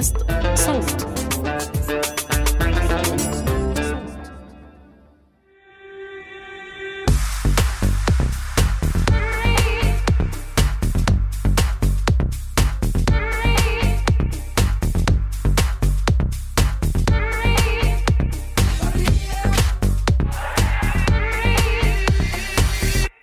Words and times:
بودكاست 0.00 0.16
صوت 0.54 1.06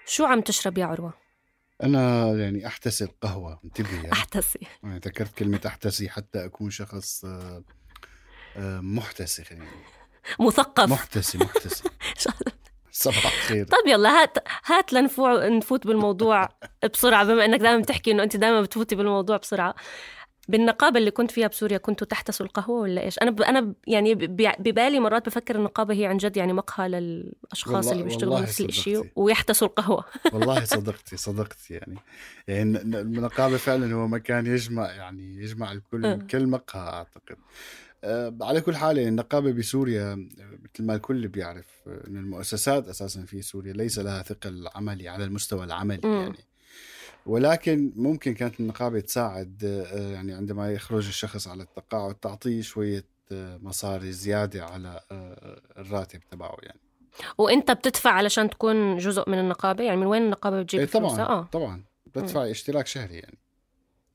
شو 0.05 0.25
عم 0.25 0.41
تشرب 0.41 0.77
يا 0.77 0.85
عروة؟ 0.85 1.26
أنا 1.83 2.31
يعني 2.33 2.67
أحتسي 2.67 3.03
القهوة 3.03 3.59
انتبهي 3.65 3.95
يعني. 3.95 4.13
أحتسي. 4.13 4.59
يعني 4.83 4.97
ذكرت 5.05 5.37
كلمة 5.37 5.61
أحتسي 5.65 6.09
حتى 6.09 6.45
أكون 6.45 6.69
شخص 6.69 7.25
آه، 7.25 7.63
آه، 8.57 8.79
محتسي 8.79 9.43
خلينا 9.43 9.65
نقول. 9.65 10.47
مثقف. 10.47 10.89
محتسي 10.89 11.37
محتسي. 11.37 11.83
صباح 12.91 13.25
الخير. 13.25 13.65
طب 13.65 13.87
يلا 13.87 14.21
هات 14.21 14.37
هات 14.65 14.93
لنفوع 14.93 15.47
نفوت 15.47 15.87
بالموضوع 15.87 16.49
بسرعة 16.93 17.23
بما 17.23 17.45
إنك 17.45 17.59
دائما 17.59 17.81
بتحكي 17.81 18.11
إنه 18.11 18.23
أنت 18.23 18.35
دائما 18.37 18.61
بتفوتي 18.61 18.95
بالموضوع 18.95 19.37
بسرعة. 19.37 19.75
بالنقابة 20.47 20.99
اللي 20.99 21.11
كنت 21.11 21.31
فيها 21.31 21.47
بسوريا 21.47 21.77
كنتوا 21.77 22.07
تحتسوا 22.07 22.45
القهوة 22.45 22.81
ولا 22.81 23.01
إيش؟ 23.03 23.19
أنا 23.19 23.31
ب... 23.31 23.41
أنا 23.41 23.61
ب... 23.61 23.73
يعني 23.87 24.15
ب- 24.15 24.51
ببالي 24.59 24.99
مرات 24.99 25.25
بفكر 25.25 25.55
النقابة 25.55 25.93
هي 25.93 26.05
عن 26.05 26.17
جد 26.17 26.37
يعني 26.37 26.53
مقهى 26.53 26.89
للأشخاص 26.89 27.75
والله- 27.75 27.91
اللي 27.91 28.03
بيشتغلوا 28.03 28.39
نفس 28.39 28.61
الشيء. 28.61 29.11
ويحتسوا 29.15 29.67
القهوة 29.67 30.05
والله 30.33 30.63
صدقتي 30.65 31.17
صدقتي 31.17 31.73
يعني 31.73 31.95
يعني 32.47 32.61
الن- 32.81 32.95
النقابة 32.95 33.57
فعلا 33.57 33.93
هو 33.95 34.07
مكان 34.07 34.45
يجمع 34.45 34.91
يعني 34.91 35.35
يجمع 35.35 35.71
أه. 35.71 35.73
الكل 35.73 36.27
كل 36.27 36.47
مقهى 36.47 36.81
أعتقد 36.89 37.35
آه، 38.03 38.37
على 38.41 38.61
كل 38.61 38.75
حال 38.75 38.97
يعني 38.97 39.09
النقابة 39.09 39.51
بسوريا 39.51 40.15
مثل 40.15 40.85
ما 40.85 40.95
الكل 40.95 41.27
بيعرف 41.27 41.65
أن 41.87 42.17
المؤسسات 42.17 42.87
أساسا 42.87 43.21
في 43.25 43.41
سوريا 43.41 43.73
ليس 43.73 43.99
لها 43.99 44.23
ثقل 44.23 44.67
عملي 44.75 45.09
على 45.09 45.23
المستوى 45.23 45.63
العملي 45.63 46.01
مم. 46.03 46.13
يعني 46.21 46.37
ولكن 47.27 47.91
ممكن 47.95 48.33
كانت 48.33 48.59
النقابة 48.59 48.99
تساعد 48.99 49.63
آه، 49.63 50.11
يعني 50.11 50.33
عندما 50.33 50.71
يخرج 50.71 51.07
الشخص 51.07 51.47
على 51.47 51.63
التقاعد 51.63 52.15
تعطيه 52.15 52.61
شوية 52.61 53.03
آه، 53.31 53.57
مصاري 53.57 54.11
زيادة 54.11 54.65
على 54.65 54.99
آه، 55.11 55.61
الراتب 55.77 56.19
تبعه 56.31 56.57
يعني. 56.63 56.79
وإنت 57.37 57.71
بتدفع 57.71 58.11
علشان 58.11 58.49
تكون 58.49 58.97
جزء 58.97 59.29
من 59.29 59.39
النقابة؟ 59.39 59.83
يعني 59.83 59.97
من 59.97 60.05
وين 60.05 60.21
النقابة 60.21 60.61
بتجيب 60.61 60.79
إيه 60.79 60.87
فلوسها؟ 60.87 61.25
طبعا 61.25 61.39
آه. 61.39 61.49
طبعا. 61.51 61.83
بدفع 62.15 62.51
اشتراك 62.51 62.87
شهري 62.87 63.15
يعني. 63.15 63.37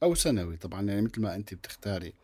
أو 0.02 0.14
سنوي 0.14 0.56
طبعا 0.56 0.82
يعني 0.82 1.02
مثل 1.02 1.20
ما 1.20 1.34
أنت 1.34 1.54
بتختاري. 1.54 2.14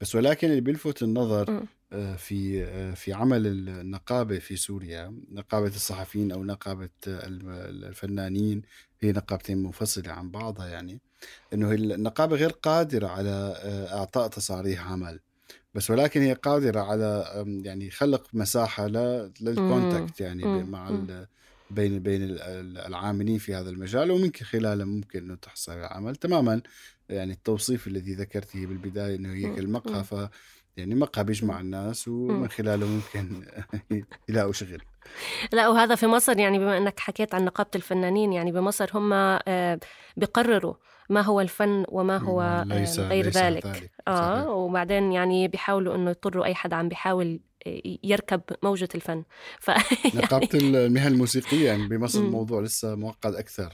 بس 0.00 0.14
ولكن 0.14 0.50
اللي 0.50 0.60
بيلفت 0.60 1.02
النظر. 1.02 1.62
آه، 1.92 2.16
في 2.16 2.64
آه، 2.64 2.94
في 2.94 3.12
عمل 3.12 3.46
النقابة 3.46 4.38
في 4.38 4.56
سوريا 4.56 5.14
نقابة 5.32 5.66
الصحفيين 5.66 6.32
أو 6.32 6.44
نقابة 6.44 6.88
آه، 7.08 7.20
الفنانين 7.26 8.62
هي 9.02 9.12
نقابتين 9.12 9.62
منفصلة 9.62 10.12
عن 10.12 10.30
بعضها 10.30 10.66
يعني 10.68 11.00
إنه 11.52 11.70
هي 11.70 11.74
النقابة 11.74 12.36
غير 12.36 12.50
قادرة 12.50 13.06
على 13.08 13.30
آه، 13.62 13.98
إعطاء 13.98 14.28
تصاريح 14.28 14.90
عمل 14.92 15.20
بس 15.74 15.90
ولكن 15.90 16.20
هي 16.20 16.32
قادرة 16.32 16.80
على 16.80 17.24
يعني 17.64 17.90
خلق 17.90 18.26
مساحة 18.32 18.86
ل- 18.86 19.32
للكونتاكت 19.40 20.20
يعني. 20.20 20.64
مع 20.64 20.90
بين 21.70 21.98
بين 21.98 22.22
ال- 22.22 22.40
ال- 22.42 22.78
العاملين 22.78 23.38
في 23.38 23.54
هذا 23.54 23.70
المجال 23.70 24.10
ومن 24.10 24.30
خلاله 24.34 24.84
ممكن 24.84 25.18
إنه 25.18 25.34
تحصل 25.34 25.72
على 25.72 25.86
عمل 25.86 26.16
تماما 26.16 26.62
يعني 27.08 27.32
التوصيف 27.32 27.86
الذي 27.86 28.14
ذكرته 28.14 28.66
بالبداية 28.66 29.16
إنه 29.16 29.32
هي. 29.32 29.56
كالمقهى. 29.56 30.04
ف 30.04 30.14
يعني 30.76 30.94
مقهى 30.94 31.24
بيجمع 31.24 31.60
الناس 31.60 32.08
ومن 32.08 32.48
خلاله 32.48 32.86
ممكن 32.86 33.44
يلاقوا 34.28 34.52
شغل 34.52 34.82
لا 35.52 35.68
وهذا 35.68 35.94
في 35.94 36.06
مصر 36.06 36.38
يعني 36.38 36.58
بما 36.58 36.78
إنك 36.78 37.00
حكيت 37.00 37.34
عن 37.34 37.44
نقابة 37.44 37.70
الفنانين 37.74 38.32
يعني 38.32 38.52
بمصر 38.52 38.90
هم 38.94 39.12
آه، 39.12 39.78
بيقرروا 40.16 40.74
ما 41.10 41.20
هو 41.20 41.40
الفن 41.40 41.84
وما 41.88 42.16
هو 42.18 42.42
آه، 42.42 42.64
ليس- 42.64 42.98
غير 43.00 43.24
ليس 43.24 43.36
ذلك 43.36 43.66
ذلك. 43.66 43.90
آه 44.08 44.34
صحيح. 44.36 44.48
وبعدين 44.48 45.12
يعني 45.12 45.48
بيحاولوا 45.48 45.94
إنه 45.94 46.10
يضطروا 46.10 46.44
أي 46.44 46.54
حدا 46.54 46.76
عم 46.76 46.88
بيحاول 46.88 47.40
آه، 47.66 47.80
يركب 48.04 48.40
موجة 48.62 48.88
الفن 48.94 49.24
ف 49.60 49.70
نقابة 50.16 50.48
المهن 50.54 51.12
الموسيقية 51.12 51.66
يعني 51.66 51.88
بمصر. 51.88 52.20
الموضوع 52.20 52.60
لسه 52.60 52.94
معقد 52.94 53.34
أكثر 53.34 53.72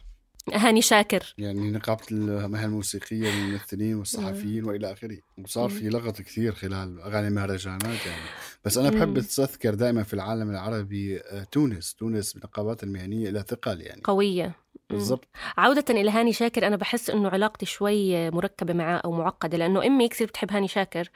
هاني 0.55 0.83
شاكر. 0.83 1.35
يعني 1.39 1.71
نقابة 1.71 2.03
المهن 2.11 2.65
الموسيقية 2.65 3.31
للممثلين 3.31 3.95
والصحفيين 3.95 4.65
وإلى 4.65 4.93
آخره. 4.93 5.19
وصار 5.45 5.69
في 5.69 5.89
لغط 5.89 6.23
كثير 6.23 6.53
خلال 6.55 7.01
أغاني 7.01 7.29
المهرجانات 7.29 8.07
يعني. 8.07 8.23
بس 8.65 8.79
أنا 8.79 8.91
بحب 8.91 9.09
مم. 9.09 9.17
استذكر 9.17 9.75
دائما 9.75 10.03
في 10.03 10.15
العالم 10.15 10.51
العربي 10.51 11.21
آه، 11.21 11.45
تونس. 11.53 11.95
تونس 11.95 12.33
بالنقابات 12.33 12.83
المهنية 12.83 13.31
لها 13.31 13.43
ثقل 13.43 13.81
يعني. 13.81 14.01
قوية. 14.05 14.53
بالضبط. 14.91 15.29
عودة 15.57 15.85
إلى 15.91 16.11
هاني 16.11 16.33
شاكر 16.33 16.67
أنا 16.67 16.77
بحس 16.77 17.11
إنه 17.11 17.29
علاقتي 17.29 17.67
شوي 17.67 18.31
مركبة 18.31 18.75
معاه 18.75 18.97
أو 18.97 19.13
معقدة 19.13 19.59
لأنه 19.59 19.87
أمي 19.87 20.09
كثير 20.09 20.27
بتحب 20.27 20.53
هاني 20.53 20.69
شاكر. 20.69 21.09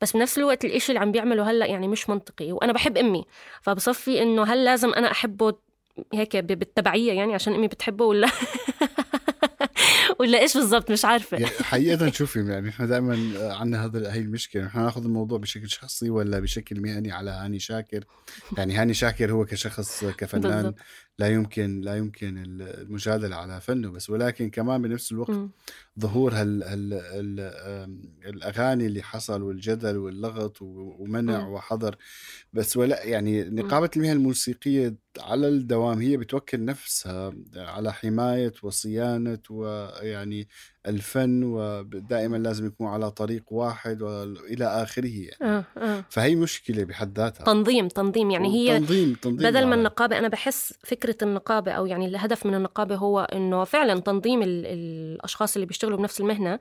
بس 0.00 0.12
بنفس 0.12 0.38
الوقت 0.38 0.64
الإشي 0.64 0.92
اللي 0.92 1.00
عم 1.00 1.12
بيعمله 1.12 1.50
هلأ 1.50 1.66
يعني 1.66 1.88
مش 1.88 2.10
منطقي 2.10 2.52
وأنا 2.52 2.72
بحب 2.72 2.96
أمي. 2.96 3.24
فبصفي 3.62 4.22
إنه 4.22 4.42
هل 4.44 4.64
لازم 4.64 4.94
أنا 4.94 5.10
أحبه 5.10 5.54
هيك 6.12 6.36
ب- 6.36 6.58
بالتبعية 6.58 7.12
يعني 7.12 7.34
عشان 7.34 7.54
أمي 7.54 7.68
بتحبه 7.68 8.04
ولا 8.04 8.28
ولا 10.20 10.38
إيش 10.40 10.56
بالضبط 10.56 10.90
مش 10.90 11.04
عارفة 11.04 11.36
يعني 11.36 11.52
حقيقة 11.70 12.10
شوفي 12.10 12.46
يعني 12.48 12.68
إحنا 12.68 12.86
دائما 12.86 13.14
عندنا 13.54 13.84
هذا 13.84 14.12
هي 14.12 14.18
المشكلة 14.20 14.66
إحنا 14.66 14.82
ناخذ 14.82 15.04
الموضوع 15.04 15.38
بشكل 15.38 15.70
شخصي 15.70 16.10
ولا 16.10 16.40
بشكل 16.40 16.80
مهني 16.80 17.12
على 17.12 17.30
هاني 17.30 17.58
شاكر 17.58 18.04
يعني 18.56 18.74
هاني 18.74 18.94
شاكر 18.94 19.32
هو 19.32 19.44
كشخص 19.44 20.04
كفنان 20.04 20.62
بالضبط. 20.62 20.74
لا 21.18 21.28
يمكن 21.28 21.80
لا 21.80 21.96
يمكن 21.96 22.42
المجادلة 22.60 23.36
على 23.36 23.60
فنه 23.60 23.90
بس 23.90 24.10
ولكن 24.10 24.50
كمان 24.50 24.82
بنفس 24.82 25.12
الوقت 25.12 25.30
مم. 25.30 25.50
ظهور 26.00 26.32
هال 26.34 26.62
هال 26.64 27.40
الأغاني 28.26 28.86
اللي 28.86 29.02
حصل 29.02 29.42
والجدل 29.42 29.96
واللغط 29.96 30.58
ومنع. 30.62 31.48
وحظر 31.48 31.96
بس 32.52 32.76
ولا 32.76 33.04
يعني 33.04 33.44
نقابة 33.44 33.90
المهن 33.96 34.12
الموسيقية 34.12 34.94
على 35.20 35.48
الدوام 35.48 36.00
هي 36.00 36.16
بتوكل 36.16 36.64
نفسها 36.64 37.32
على 37.56 37.92
حماية 37.92 38.52
وصيانة 38.62 39.38
ويعني 39.50 40.48
الفن 40.86 41.42
ودائما 41.44 42.36
لازم 42.36 42.66
يكون 42.66 42.86
على 42.86 43.10
طريق 43.10 43.52
واحد 43.52 44.02
وإلى 44.02 44.64
آخره 44.82 45.06
يعني. 45.06 45.36
آه 45.56 45.64
آه. 45.78 46.04
فهي 46.10 46.34
مشكلة 46.36 46.84
بحد 46.84 47.18
ذاتها 47.18 47.44
تنظيم 47.44 47.88
تنظيم 47.88 48.30
يعني 48.30 48.48
هي 48.54 48.78
تنظيم 48.78 49.14
تنظيم 49.22 49.50
بدل 49.50 49.64
ما 49.66 49.70
على- 49.70 49.78
النقابة 49.78 50.18
أنا 50.18 50.28
بحس 50.28 50.74
فكرة 50.84 51.16
النقابة 51.22 51.72
أو 51.72 51.86
يعني 51.86 52.06
الهدف 52.06 52.46
من 52.46 52.54
النقابة 52.54 52.94
هو 52.96 53.20
إنه 53.20 53.64
فعلا 53.64 54.00
تنظيم 54.00 54.42
ال- 54.42 54.66
الأشخاص 54.66 55.54
اللي 55.56 55.66
بيشتغلوا 55.66 55.83
بنفس 55.92 56.20
المهنة 56.20 56.58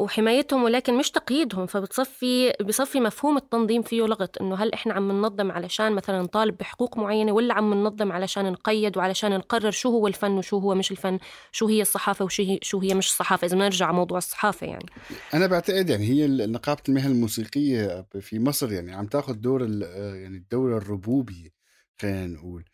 وحمايتهم 0.00 0.62
ولكن 0.62 0.94
مش 0.94 1.10
تقييدهم 1.10 1.66
فبتصفي 1.66 2.52
بصفي 2.64 3.00
مفهوم 3.00 3.36
التنظيم 3.36 3.82
فيه 3.82 4.02
لغط 4.02 4.40
إنه 4.40 4.54
هل 4.54 4.72
إحنا 4.72 4.94
عم 4.94 5.12
ننظم 5.12 5.52
علشان 5.52 5.92
مثلا 5.92 6.22
نطالب 6.22 6.56
بحقوق 6.56 6.98
معينة 6.98 7.32
ولا 7.32 7.54
عم 7.54 7.74
ننظم 7.74 8.12
علشان 8.12 8.52
نقيد 8.52 8.96
وعلشان 8.96 9.30
نقرر 9.38 9.70
شو 9.70 9.90
هو 9.90 10.06
الفن 10.06 10.30
وشو 10.30 10.58
هو 10.58 10.74
مش 10.74 10.90
الفن 10.90 11.18
شو 11.52 11.66
هي 11.66 11.82
الصحافة 11.82 12.24
وشو 12.24 12.42
هي 12.42 12.58
شو 12.62 12.80
هي 12.80 12.94
مش 12.94 13.06
الصحافة؟ 13.06 13.46
إذا 13.46 13.56
بنرجع 13.56 13.86
على 13.86 13.96
موضوع 13.96 14.18
الصحافة 14.18 14.66
يعني. 14.66 14.86
أنا 15.34 15.46
بعتقد 15.46 15.90
يعني 15.90 16.04
هي 16.04 16.26
نقابة 16.26 16.82
المهن 16.88 17.10
الموسيقية 17.10 18.06
في 18.20 18.38
مصر 18.38 18.72
يعني 18.72 18.92
عم 18.92 19.06
تاخذ 19.06 19.34
دور 19.34 19.62
يعني 19.62 20.36
الدور 20.36 20.76
الربوبي 20.76 21.52
خلينا 22.00 22.26
نقول 22.26 22.64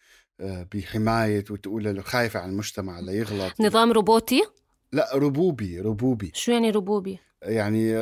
آه، 0.40 0.68
بحماية 0.74 1.44
وتقول 1.50 2.04
خايفة 2.04 2.40
على 2.40 2.50
المجتمع 2.50 3.00
ليغلط 3.00 3.60
نظام 3.60 3.92
روبوتي؟ 3.92 4.42
لا 4.96 5.10
ربوبي 5.14 5.80
ربوبي. 5.80 6.32
شو 6.34 6.52
يعني 6.52 6.70
ربوبي؟ 6.70 7.18
يعني 7.42 7.94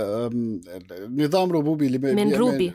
نظام 1.08 1.52
ربوبي 1.52 1.86
اللي 1.86 1.98
من 1.98 2.34
روبي. 2.34 2.72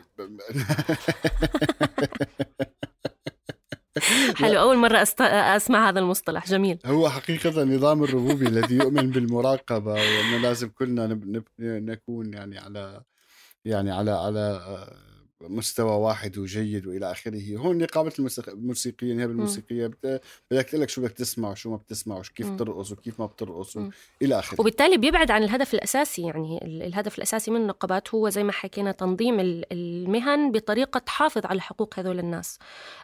حلو 4.34 4.60
أول 4.60 4.76
مرة 4.76 5.02
أست... 5.02 5.20
أسمع 5.20 5.88
هذا 5.88 6.00
المصطلح 6.00 6.46
جميل. 6.46 6.78
هو 6.86 7.08
حقيقة 7.08 7.62
النظام 7.62 8.04
الربوبي 8.04 8.46
الذي 8.46 8.74
يؤمن 8.74 9.10
بالمراقبة 9.10 9.92
وأنه 9.92 10.38
لازم 10.42 10.68
كلنا 10.68 11.20
نكون 11.58 12.34
يعني 12.34 12.58
على 12.58 13.02
يعني 13.64 13.90
على 13.90 14.10
على 14.10 14.60
مستوى 15.42 15.90
واحد 15.90 16.38
وجيد 16.38 16.86
وإلى 16.86 17.10
آخره. 17.10 17.56
هون 17.56 17.78
نقابة 17.78 18.12
الموسيقيين 18.48 19.12
النيابه 19.12 19.32
الموسيقيه 19.32 19.86
بدك 20.52 20.66
تقول 20.68 20.82
لك 20.82 20.88
شو 20.88 21.00
بدك 21.00 21.12
تسمع 21.12 21.50
وشو 21.50 21.70
ما 21.70 21.76
بتسمع 21.76 22.18
وكيف 22.18 22.50
ترقص 22.58 22.92
وكيف 22.92 23.20
ما 23.20 23.26
بترقص 23.26 23.76
إلى 24.22 24.38
آخره. 24.38 24.60
وبالتالي 24.60 24.96
بيبعد 24.96 25.30
عن 25.30 25.42
الهدف 25.42 25.74
الأساسي 25.74 26.22
يعني 26.22 26.60
الهدف 26.86 27.18
الأساسي 27.18 27.50
من 27.50 27.60
النقابات 27.60 28.14
هو 28.14 28.28
زي 28.28 28.44
ما 28.44 28.52
حكينا 28.52 28.92
تنظيم 28.92 29.36
المهن 29.72 30.52
بطريقة 30.52 30.98
تحافظ 30.98 31.46
على 31.46 31.60
حقوق 31.60 31.98
هذول 31.98 32.18
الناس. 32.18 32.58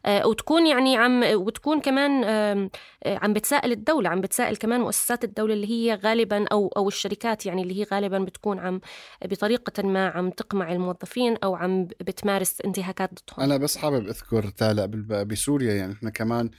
آه، 0.06 0.26
وتكون 0.26 0.66
يعني 0.66 0.96
عم 0.96 1.22
وتكون 1.24 1.80
كمان 1.80 2.24
آه، 2.24 2.70
عم 3.06 3.32
بتسائل 3.32 3.72
الدولة 3.72 4.08
عم 4.08 4.20
بتسائل 4.20 4.56
كمان 4.56 4.80
مؤسسات 4.80 5.24
الدولة 5.24 5.54
اللي 5.54 5.70
هي 5.70 5.94
غالبا 5.94 6.44
أو 6.52 6.72
أو 6.76 6.88
الشركات 6.88 7.46
يعني 7.46 7.62
اللي 7.62 7.80
هي 7.80 7.86
غالبا 7.92 8.18
بتكون 8.18 8.58
عم 8.58 8.80
بطريقة 9.24 9.82
ما 9.82 10.08
عم 10.08 10.30
تقمع 10.30 10.72
الموظفين 10.72 11.36
أو 11.44 11.56
عم 11.56 11.84
بت 11.84 12.25
تمارس 12.26 12.60
انتهاكات 12.60 13.10
ضدهم 13.10 13.44
أنا 13.44 13.56
بس 13.56 13.76
حابب 13.76 14.08
أذكر 14.08 14.48
تالا 14.48 14.86
بسوريا 15.24 15.74
يعني 15.74 15.92
إحنا 15.92 16.10
كمان 16.10 16.50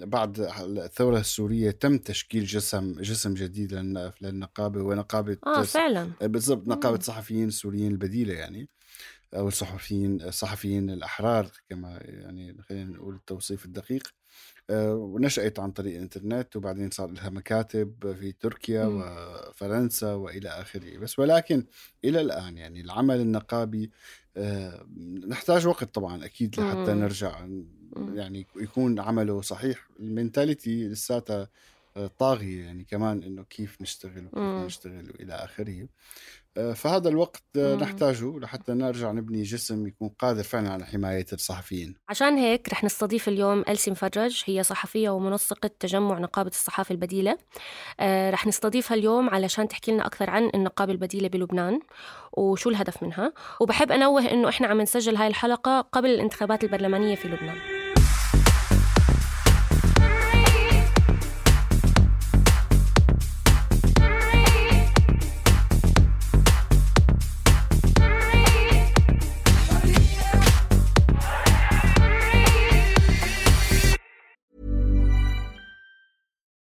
بعد 0.00 0.40
الثورة 0.60 1.18
السورية 1.18 1.70
تم 1.70 1.98
تشكيل 1.98 2.44
جسم 2.44 3.00
جسم 3.00 3.34
جديد 3.34 3.74
للنقابة 4.20 4.82
ونقابة 4.82 5.36
آه 5.46 5.62
فعلا. 5.62 6.10
بالضبط 6.22 6.68
نقابة 6.68 6.96
الصحفيين 6.96 7.48
السوريين 7.48 7.92
البديلة 7.92 8.34
يعني 8.34 8.68
أو 9.34 9.48
الصحفيين 9.48 10.22
الصحفيين 10.22 10.90
الأحرار 10.90 11.50
كما 11.70 11.98
يعني 12.02 12.62
خلينا 12.62 12.90
نقول 12.90 13.14
التوصيف 13.14 13.64
الدقيق. 13.64 14.02
آه، 14.06 14.21
ونشأت 14.70 15.58
عن 15.58 15.70
طريق 15.70 15.94
الإنترنت 15.94 16.56
وبعدين 16.56 16.90
صار 16.90 17.10
لها 17.10 17.30
مكاتب 17.30 18.16
في 18.20 18.32
تركيا 18.32 18.84
م. 18.84 19.02
وفرنسا 19.02 20.12
وإلى 20.12 20.48
آخره. 20.48 20.98
بس 20.98 21.18
ولكن 21.18 21.64
إلى 22.04 22.20
الآن 22.20 22.58
يعني 22.58 22.80
العمل 22.80 23.20
النقابي 23.20 23.90
آه، 24.36 24.86
نحتاج 25.28 25.66
وقت 25.66 25.94
طبعا 25.94 26.24
أكيد 26.24 26.60
لحتى. 26.60 26.92
نرجع. 26.92 27.46
يعني 28.14 28.46
يكون 28.56 29.00
عمله 29.00 29.40
صحيح. 29.40 29.88
المينتاليتي 30.00 30.88
لساتها 30.88 31.48
آه، 31.96 32.10
طاغية 32.18 32.64
يعني 32.64 32.84
كمان 32.84 33.22
إنه 33.22 33.42
كيف 33.42 33.82
نشتغل 33.82 34.26
وكيف 34.26 34.66
نشتغل 34.66 35.10
وإلى 35.10 35.32
آخره. 35.34 35.80
آه، 35.82 35.88
فهذا 36.74 37.08
الوقت 37.08 37.42
آه، 37.56 37.74
نحتاجه 37.76 38.38
لحتى 38.38 38.72
نرجع 38.72 39.12
نبني 39.12 39.42
جسم 39.42 39.86
يكون 39.86 40.08
قادر 40.08 40.42
فعلا 40.42 40.70
على 40.70 40.84
حماية 40.84 41.26
الصحفيين. 41.32 41.94
عشان 42.08 42.36
هيك 42.36 42.68
رح 42.68 42.84
نستضيف 42.84 43.28
اليوم 43.28 43.64
ألسي 43.68 43.90
مفرج 43.90 44.42
هي 44.46 44.62
صحفية 44.62 45.10
ومنسقة 45.10 45.70
تجمع 45.80 46.18
نقابة 46.18 46.50
الصحافة 46.50 46.92
البديلة. 46.92 47.38
آه، 48.00 48.30
رح 48.30 48.46
نستضيفها 48.46 48.96
اليوم 48.96 49.30
علشان 49.30 49.68
تحكي 49.68 49.92
لنا 49.92 50.06
أكثر 50.06 50.30
عن 50.30 50.50
النقابة 50.54 50.92
البديلة 50.92 51.28
بلبنان 51.28 51.80
وشو 52.32 52.70
الهدف 52.70 53.02
منها. 53.02 53.32
وبحب 53.60 53.92
أنوه 53.92 54.30
أنه 54.30 54.48
إحنا 54.48 54.66
عم 54.66 54.80
نسجل 54.80 55.16
هاي 55.16 55.26
الحلقة 55.26 55.80
قبل 55.80 56.10
الانتخابات 56.10 56.64
البرلمانية 56.64 57.14
في 57.14 57.28
لبنان. 57.28 57.71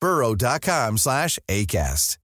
burrow.com 0.00 0.98
slash 0.98 1.38
acast 1.50 2.18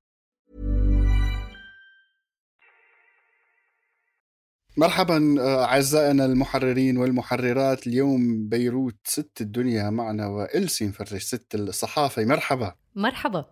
مرحبا 4.77 5.37
أعزائنا 5.65 6.25
المحررين 6.25 6.97
والمحررات. 6.97 7.87
اليوم 7.87 8.49
بيروت 8.49 8.97
ست 9.05 9.39
الدنيا 9.41 9.91
معنا 9.91 10.27
وإلسي 10.27 10.87
مفرج 10.87 11.21
ست 11.21 11.55
الصحافة. 11.55 12.25
مرحبا. 12.25 12.75
مرحبا. 12.95 13.45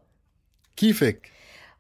كيفك؟ 0.77 1.31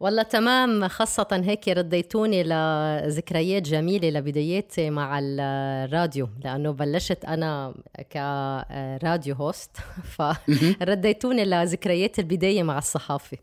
والله 0.00 0.22
تمام. 0.22 0.88
خاصة 0.88 1.26
هيك 1.32 1.68
رديتوني 1.68 2.42
لذكريات 2.42 3.62
جميلة 3.62 4.10
لبداياتي 4.10 4.90
مع 4.90 5.18
الراديو 5.22 6.28
لأنه 6.44 6.70
بلشت 6.70 7.24
أنا 7.24 7.74
ك 8.12 8.33
radio 8.33 9.34
host 9.40 9.76
فرديتوني 10.16 11.44
لذكريات 11.44 12.18
البداية 12.18 12.62
مع 12.62 12.78
الصحافة. 12.78 13.36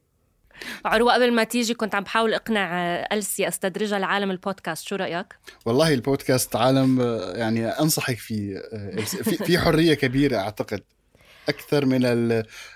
عروة 0.86 1.14
قبل 1.14 1.34
ما 1.34 1.44
تيجي 1.44 1.74
كنت 1.74 1.96
عم 1.96 2.04
بحاول 2.04 2.34
أقنع 2.34 2.96
ألسي 3.12 3.48
استدرجها 3.48 4.00
لعالم 4.00 4.32
البودكاست. 4.32 4.88
شو 4.88 4.96
رأيك؟ 4.96 5.36
والله 5.66 5.94
البودكاست 5.94 6.56
عالم 6.56 7.02
يعني 7.36 7.68
أنصحك 7.68 8.18
فيه 8.18 8.62
في 8.96 9.36
في 9.36 9.58
حرية 9.58 9.94
كبيرة 9.94 10.38
أعتقد. 10.38 10.84
أكثر 11.50 11.86
من 11.86 12.02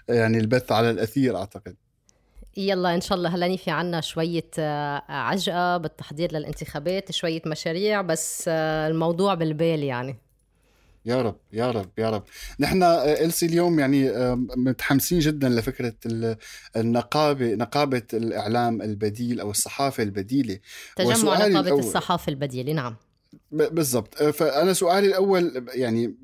يعني 0.10 0.38
البث 0.38 0.72
على 0.72 0.90
الأثير 0.90 1.38
أعتقد. 1.38 1.76
يلا 2.68 2.96
إن 2.96 3.02
شاء 3.02 3.18
الله 3.18 3.36
هلا 3.36 3.58
في 3.58 3.72
عنا 3.72 4.02
شوية 4.02 4.50
آه، 4.60 5.04
عجقة 5.10 5.78
بالتحضير 5.78 6.32
للانتخابات 6.32 7.12
شوية 7.12 7.42
مشاريع 7.46 8.02
بس 8.02 8.46
آه، 8.48 8.88
الموضوع 8.88 9.34
بالبال 9.34 9.84
يعني. 9.84 10.16
يا 11.06 11.22
رب 11.22 11.36
يا 11.54 11.72
رب 11.72 11.90
يا 11.98 12.10
رب. 12.10 12.24
نحن 12.60 12.84
آه، 12.84 13.26
إلسي 13.26 13.46
اليوم 13.46 13.80
يعني 13.80 14.12
متحمسين 14.36 15.20
جدا 15.20 15.50
لفكرة 15.50 15.94
النقابة 16.76 17.56
نقابة 17.56 18.04
الإعلام 18.14 18.82
البديل 18.82 19.40
أو 19.40 19.52
الصحافة 19.52 20.04
البديلة. 20.04 20.60
تجمع 20.96 21.48
نقابة 21.48 21.80
الصحافة 21.80 22.30
البديلة 22.30 22.74
نعم. 22.74 22.96
بالضبط 23.52 24.24
فأنا 24.24 24.74
سؤالي 24.74 25.08
الأول 25.08 25.66
يعني 25.74 26.16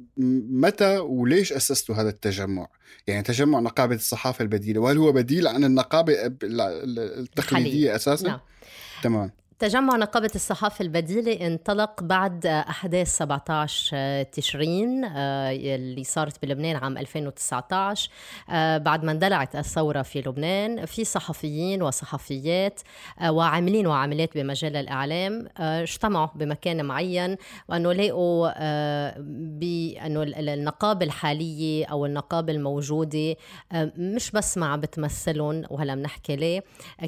متى 0.51 0.97
وليش 0.97 1.53
أسستوا 1.53 1.95
هذا 1.95 2.09
التجمع؟ 2.09 2.67
يعني 3.07 3.23
تجمع 3.23 3.59
نقابة 3.59 3.95
الصحافة 3.95 4.43
البديلة 4.43 4.81
وهل 4.81 4.97
هو 4.97 5.11
بديل 5.11 5.47
عن 5.47 5.63
النقابة 5.63 6.13
التقليدية 6.43 7.95
أساسا؟ 7.95 8.27
نعم. 8.27 8.39
تمام 9.03 9.31
تجمع 9.59 9.95
نقابة 9.95 10.31
الصحافة 10.35 10.83
البديلة 10.83 11.47
انطلق 11.47 12.03
بعد 12.03 12.45
أحداث 12.45 13.07
17 13.07 14.23
تشرين 14.23 15.05
آه، 15.05 15.51
اللي 15.51 16.03
صارت 16.03 16.45
بلبنان 16.45 16.75
عام 16.75 16.97
2019 16.97 18.09
آه، 18.49 18.77
بعد 18.77 19.03
ما 19.03 19.11
اندلعت 19.11 19.55
الثورة 19.55 20.01
في 20.01 20.21
لبنان 20.21 20.85
في 20.85 21.03
صحفيين 21.03 21.81
وصحفيات 21.81 22.81
آه، 23.19 23.31
وعاملين 23.31 23.87
وعاملات 23.87 24.37
بمجال 24.37 24.75
الإعلام 24.75 25.47
اجتمعوا 25.57 26.27
بمكان 26.35 26.85
معين 26.85 27.37
وأنه 27.69 27.93
لقوا 27.93 28.49
بأنه 29.59 30.23
النقابة 30.23 31.05
الحالية 31.05 31.85
أو 31.85 32.05
النقابة 32.05 32.53
الموجودة 32.53 33.35
مش 33.97 34.31
بس 34.31 34.57
ما 34.57 34.65
عم 34.65 34.79
بتمثلهم 34.79 35.63
وهلا 35.69 35.95
بنحكي 35.95 36.35
ليه 36.35 36.63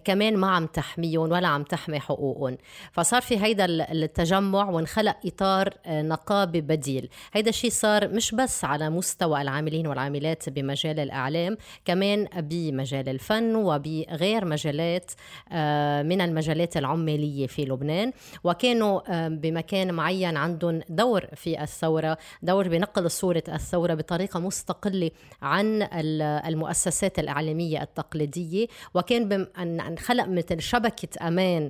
كمان 0.06 0.38
ما 0.38 0.52
عم 0.52 0.66
تحميهم 0.66 1.32
ولا 1.32 1.48
عم 1.48 1.64
تحمي 1.64 2.00
حقوقهم. 2.00 2.37
حقوقهم 2.38 2.58
فصار 2.92 3.22
في 3.22 3.44
هيدا 3.44 3.66
التجمع 3.66 4.70
وانخلق 4.70 5.16
إطار 5.26 5.74
آه، 5.86 6.02
نقابة 6.02 6.60
بديل. 6.60 7.10
هيدا 7.34 7.50
الشيء 7.50 7.70
صار 7.70 8.08
مش 8.08 8.36
بس 8.36 8.66
على 8.66 8.90
مستوى 8.90 9.42
العاملين 9.42 9.88
والعاملات 9.88 10.50
بمجال 10.50 11.00
الإعلام 11.00 11.58
كمان 11.86 12.28
بمجال 12.38 13.10
الفن 13.10 13.56
وبغير 13.56 14.46
مجالات 14.46 15.12
آه، 15.52 16.04
من 16.04 16.22
المجالات 16.22 16.78
العمالية 16.78 17.48
في 17.48 17.66
لبنان. 17.66 18.12
وكانوا 18.44 19.02
آه، 19.08 19.28
بمكان 19.28 19.94
معين 19.94 20.38
عندهم 20.38 20.82
دور 20.90 21.26
في 21.36 21.64
الثورة 21.64 22.18
دور 22.42 22.68
بنقل 22.68 23.12
صورة 23.12 23.44
الثورة 23.48 23.94
بطريقة 23.94 24.40
مستقلة 24.40 25.12
عن 25.42 25.88
المؤسسات 26.46 27.20
الإعلامية 27.20 27.82
التقليدية. 27.82 28.68
وكان 28.94 29.48
أن 29.58 29.80
انخلق 29.82 30.28
مثل 30.28 30.62
شبكة 30.62 31.28
أمان 31.28 31.70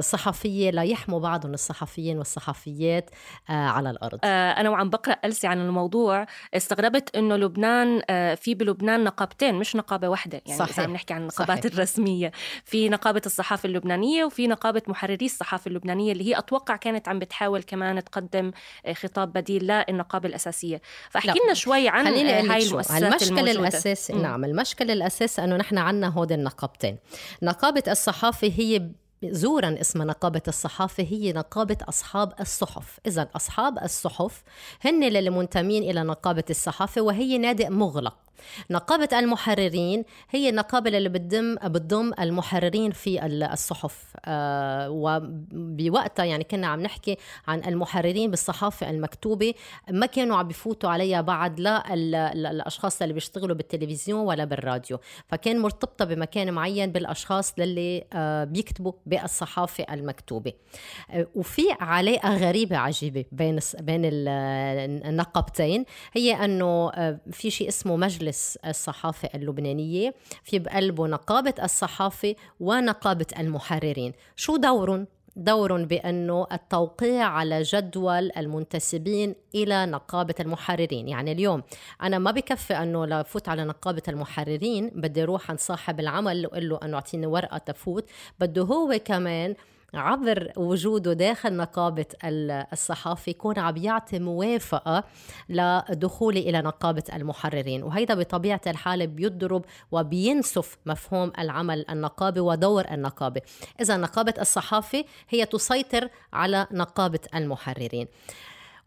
صحفية 0.00 0.70
لا 0.70 0.82
يحموا 0.82 1.20
بعضهم 1.20 1.54
الصحفيين 1.54 2.18
والصحفيات 2.18 3.10
آه، 3.50 3.52
على 3.52 3.90
الأرض. 3.90 4.18
آه، 4.24 4.50
أنا 4.50 4.70
وعم 4.70 4.90
بقرأ 4.90 5.16
ألسي 5.24 5.46
عن 5.46 5.60
الموضوع 5.60 6.26
استغربت 6.54 7.16
إنه 7.16 7.36
لبنان 7.36 8.02
آه، 8.10 8.34
في 8.34 8.54
بلبنان 8.54 9.04
نقابتين 9.04 9.54
مش 9.54 9.76
نقابة 9.76 10.08
واحدة 10.08 10.42
يعني 10.46 10.58
صحيح. 10.58 10.78
اذا 10.78 10.88
عم 10.88 10.92
نحكي 10.92 11.14
عن 11.14 11.20
النقابات 11.20 11.58
صحيح. 11.58 11.72
الرسمية. 11.72 12.32
في 12.64 12.88
نقابة 12.88 13.22
الصحافة 13.26 13.66
اللبنانية 13.66 14.24
وفي 14.24 14.46
نقابة 14.46 14.82
محرري 14.86 15.26
الصحافة 15.26 15.68
اللبنانية 15.68 16.12
اللي 16.12 16.24
هي 16.24 16.38
أتوقع 16.38 16.76
كانت 16.76 17.08
عم 17.08 17.18
بتحاول 17.18 17.62
كمان 17.62 18.04
تقدم 18.04 18.50
خطاب 18.92 19.32
بديل 19.32 19.62
للنقابة 19.66 20.28
الأساسية. 20.28 20.80
فاحكي 21.10 21.38
لنا 21.44 21.54
شوي 21.54 21.88
عن 21.88 22.06
هاي 22.06 22.66
المؤسسات 22.66 23.02
المشكل 23.02 23.48
الاساسي 23.48 24.12
نعم 24.12 24.44
المشكل 24.44 24.90
الاساسي 24.90 25.44
أنه 25.44 25.56
نحن 25.56 25.78
عندنا 25.78 26.08
هود 26.08 26.32
النقابتين. 26.32 26.98
نقابة 27.42 27.82
الصحافة 27.88 28.52
هي 28.56 28.90
زورا 29.24 29.80
اسمها 29.80 30.06
نقابة 30.06 30.42
الصحافة 30.48 31.02
هي 31.02 31.32
نقابة 31.32 31.76
أصحاب 31.88 32.32
الصحف. 32.40 33.00
إذا 33.06 33.28
أصحاب 33.36 33.78
الصحف 33.78 34.42
هن 34.80 35.04
اللي 35.04 35.30
منتمين 35.30 35.82
إلى 35.82 36.02
نقابة 36.02 36.44
الصحافة 36.50 37.00
وهي 37.00 37.38
نادئ 37.38 37.70
مغلق. 37.70 38.16
نقابة 38.70 39.18
المحررين 39.18 40.04
هي 40.30 40.48
النقابة 40.48 40.98
اللي 40.98 41.08
بتضم 41.08 41.54
بتضم 41.54 42.12
المحررين 42.20 42.90
في 42.90 43.26
الصحف. 43.52 44.04
آه 44.24 44.90
وبوقتها 44.90 46.24
يعني 46.24 46.44
كنا 46.44 46.66
عم 46.66 46.80
نحكي 46.80 47.16
عن 47.48 47.64
المحررين 47.64 48.30
بالصحافة 48.30 48.90
المكتوبة 48.90 49.54
ما 49.90 50.06
كانوا 50.06 50.36
عم 50.36 50.48
بفوتوا 50.48 50.90
عليها 50.90 51.20
بعد 51.20 51.60
لا 51.60 51.94
الأشخاص 51.94 53.02
اللي 53.02 53.14
بيشتغلوا 53.14 53.56
بالتلفزيون 53.56 54.20
ولا 54.20 54.44
بالراديو. 54.44 54.98
فكان 55.28 55.58
مرتبطة 55.58 56.04
بمكان 56.04 56.52
معين 56.54 56.92
بالأشخاص 56.92 57.54
اللي 57.58 58.04
آه 58.12 58.44
بيكتبوا 58.44 58.92
بالصحافة 59.06 59.86
المكتوبة. 59.94 60.52
آه 61.10 61.26
وفي 61.34 61.62
علاقة 61.80 62.36
غريبة 62.36 62.76
عجيبة 62.76 63.24
بين 63.32 63.58
بين 63.80 64.02
النقابتين 64.04 65.84
هي 66.12 66.44
أنه 66.44 66.90
في 67.32 67.50
شيء 67.50 67.68
اسمه 67.68 67.96
مجلس 67.96 68.23
مجلس 68.24 68.58
الصحافة 68.66 69.28
اللبنانية 69.34 70.14
في 70.42 70.58
بقلبه 70.58 71.06
نقابة 71.06 71.54
الصحافة 71.62 72.34
ونقابة 72.60 73.26
المحررين. 73.38 74.12
شو 74.36 74.56
دورهم؟ 74.56 75.06
دور 75.36 75.84
بأنه 75.84 76.46
التوقيع 76.52 77.24
على 77.24 77.62
جدول 77.62 78.30
المنتسبين 78.36 79.34
إلى 79.54 79.86
نقابة 79.86 80.34
المحررين. 80.40 81.08
يعني 81.08 81.32
اليوم 81.32 81.62
أنا 82.02 82.18
ما 82.18 82.30
بكفي 82.30 82.74
أنه 82.74 83.06
لفوت 83.06 83.48
على 83.48 83.64
نقابة 83.64 84.02
المحررين 84.08 84.88
بدي 84.94 85.22
أروح 85.22 85.50
عند 85.50 85.60
صاحب 85.60 86.00
العمل 86.00 86.46
وأقول 86.46 86.68
له 86.68 86.78
أنه 86.82 86.94
أعطيني 86.94 87.26
ورقة 87.26 87.58
تفوت. 87.58 88.04
بده 88.40 88.62
هو 88.62 88.98
كمان 89.04 89.54
عبر 89.96 90.52
وجوده 90.56 91.12
داخل 91.12 91.56
نقابة 91.56 92.06
الصحافة 92.72 93.30
يكون 93.30 93.58
عم 93.58 93.76
يعطي 93.76 94.18
موافقة 94.18 95.04
لدخولي 95.48 96.40
إلى 96.40 96.62
نقابة 96.62 97.02
المحررين. 97.14 97.82
وهيدا 97.82 98.14
بطبيعة 98.14 98.60
الحال 98.66 99.06
بيضرب 99.06 99.64
وبينسف 99.92 100.78
مفهوم 100.86 101.32
العمل 101.38 101.84
النقابي 101.90 102.40
ودور 102.40 102.84
النقابة. 102.90 103.40
إذا 103.80 103.96
نقابة 103.96 104.34
الصحافة 104.40 105.04
هي 105.28 105.46
تسيطر 105.46 106.08
على 106.32 106.66
نقابة 106.72 107.20
المحررين. 107.34 108.08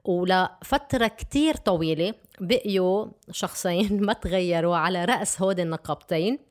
ولفترة 0.06 1.08
كتير 1.08 1.56
طويلة 1.56 2.14
بقيوا 2.40 3.06
شخصين 3.32 4.02
ما 4.06 4.14
تغيروا 4.14 4.78
على 4.78 5.06
رأس 5.06 5.42
هود 5.42 5.60
النقابتين. 5.60 6.48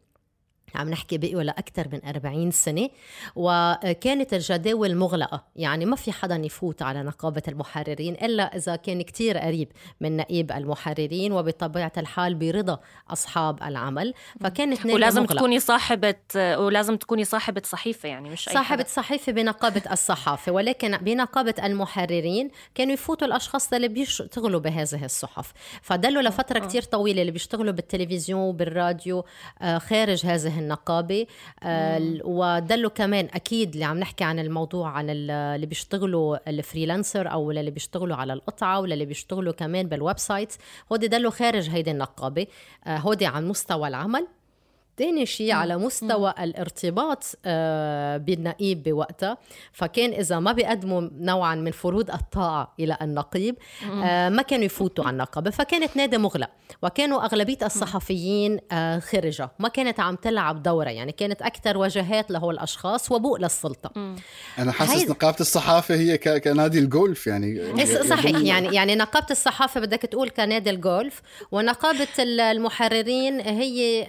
عم 0.76 0.90
نحكي 0.90 1.18
بقيوا 1.18 1.42
لأكثر 1.42 1.88
من 1.92 2.00
40 2.09 2.50
سنة. 2.50 2.88
وكانت 3.37 4.35
الجداول 4.35 4.95
مغلقة. 4.95 5.45
يعني 5.56 5.87
ما 5.87 5.97
في 5.97 6.12
حدا 6.12 6.37
يفوت 6.37 6.83
على 6.83 7.02
نقابة 7.02 7.42
المحررين 7.49 8.14
إلا 8.14 8.56
إذا 8.56 8.76
كان 8.76 9.02
كتير 9.02 9.38
قريب 9.38 9.68
من 10.00 10.16
نقيب 10.16 10.52
المحررين 10.52 11.33
وبطبيعة 11.33 11.92
الحال 11.97 12.35
برضا 12.35 12.80
أصحاب 13.11 13.62
العمل. 13.62 14.14
فكانت 14.40 14.87
ولازم 14.87 15.23
مغلق. 15.23 15.37
تكوني 15.37 15.61
صاحبة 15.61 16.14
ولازم 16.37 16.97
تكوني 16.97 17.25
صاحبة 17.25 17.62
صحيفة 17.64 18.09
يعني 18.09 18.30
مش 18.30 18.45
صاحبة. 18.45 18.85
صحيفة 18.85 19.33
بنقابة 19.33 19.83
الصحافة. 19.92 20.52
ولكن 20.52 20.97
بنقابة 20.97 21.54
المحررين 21.64 22.50
كانوا 22.75 22.92
يفوتوا 22.92 23.26
الأشخاص 23.26 23.73
اللي 23.73 23.88
بيشتغلوا 23.88 24.61
بهذه 24.61 25.04
الصحف. 25.04 25.52
فدلوا 25.83 26.23
لفترة 26.23 26.59
كتير 26.59 26.83
طويلة 26.83 27.21
اللي 27.21 27.33
بيشتغلوا 27.33 27.73
بالتلفزيون 27.73 28.40
وبالراديو 28.40 29.25
آه، 29.62 29.78
خارج 29.78 30.26
هذه 30.26 30.59
النقابة 30.66 31.26
آه 31.62 32.18
ودلوا 32.25 32.90
كمان 32.90 33.28
أكيد 33.35 33.73
اللي 33.73 33.85
عم 33.85 33.99
نحكي 33.99 34.25
عن 34.25 34.38
الموضوع 34.38 34.88
عن 34.90 35.06
اللي 35.11 35.66
بيشتغلوا 35.66 36.50
ال 36.50 36.58
freelancer 36.58 37.32
أو 37.32 37.50
اللي 37.50 37.70
بيشتغلوا 37.70 38.16
على 38.16 38.32
القطعة 38.32 38.80
ولا 38.80 38.94
اللي 38.94 39.04
بيشتغلوا 39.04 39.52
كمان 39.52 39.88
بال 39.88 40.18
website. 40.18 40.54
هودي 40.92 41.08
دلوا 41.08 41.30
خارج 41.30 41.70
هيدي 41.70 41.90
النقابة 41.90 42.46
آه 42.87 42.96
هودي 42.96 43.26
عن 43.26 43.49
مستوى 43.49 43.88
العمل. 43.88 44.26
تاني 44.96 45.26
شيء 45.26 45.52
على 45.52 45.76
مستوى 45.76 46.34
الارتباط 46.38 47.24
آه، 47.44 48.16
بالنقيب 48.16 48.82
بوقتها. 48.82 49.38
فكان 49.72 50.12
إذا 50.12 50.38
ما 50.38 50.52
بيقدموا 50.52 51.08
نوعا 51.18 51.54
من 51.54 51.70
فروض 51.70 52.10
الطاعة 52.10 52.74
إلى 52.80 52.98
النقيب 53.02 53.56
آه، 54.02 54.28
ما 54.28 54.42
كانوا 54.42 54.64
يفوتوا 54.64 55.04
على 55.04 55.12
النقابة. 55.12 55.50
فكانت 55.50 55.96
نادي 55.96 56.18
مغلق 56.18 56.50
وكانوا 56.82 57.24
أغلبية 57.24 57.58
الصحفيين 57.62 58.58
آه، 58.72 58.98
خرجة 58.98 59.50
ما 59.58 59.68
كانت 59.68 60.00
عم 60.00 60.16
تلعب 60.16 60.62
دورة 60.62 60.88
يعني 60.90 61.12
كانت 61.12 61.42
أكثر 61.42 61.78
وجهات 61.78 62.30
له 62.30 62.50
الأشخاص 62.50 63.12
وبوء 63.12 63.38
للسلطة. 63.38 63.90
أنا 64.58 64.72
حاسس 64.72 64.92
هيد... 64.92 65.10
نقابة 65.10 65.36
الصحافة 65.40 65.94
هي 65.94 66.18
كنادي 66.18 66.78
الجولف 66.78 67.26
يعني 67.26 67.60
صحيح 68.08 68.40
يعني 68.40 68.74
يعني 68.74 68.94
نقابة 68.94 69.26
الصحافة 69.30 69.80
بدك 69.80 70.02
تقول 70.02 70.28
كنادي 70.30 70.70
الجولف 70.70 71.22
ونقابة 71.52 72.08
المحررين 72.18 73.40
هي 73.40 74.06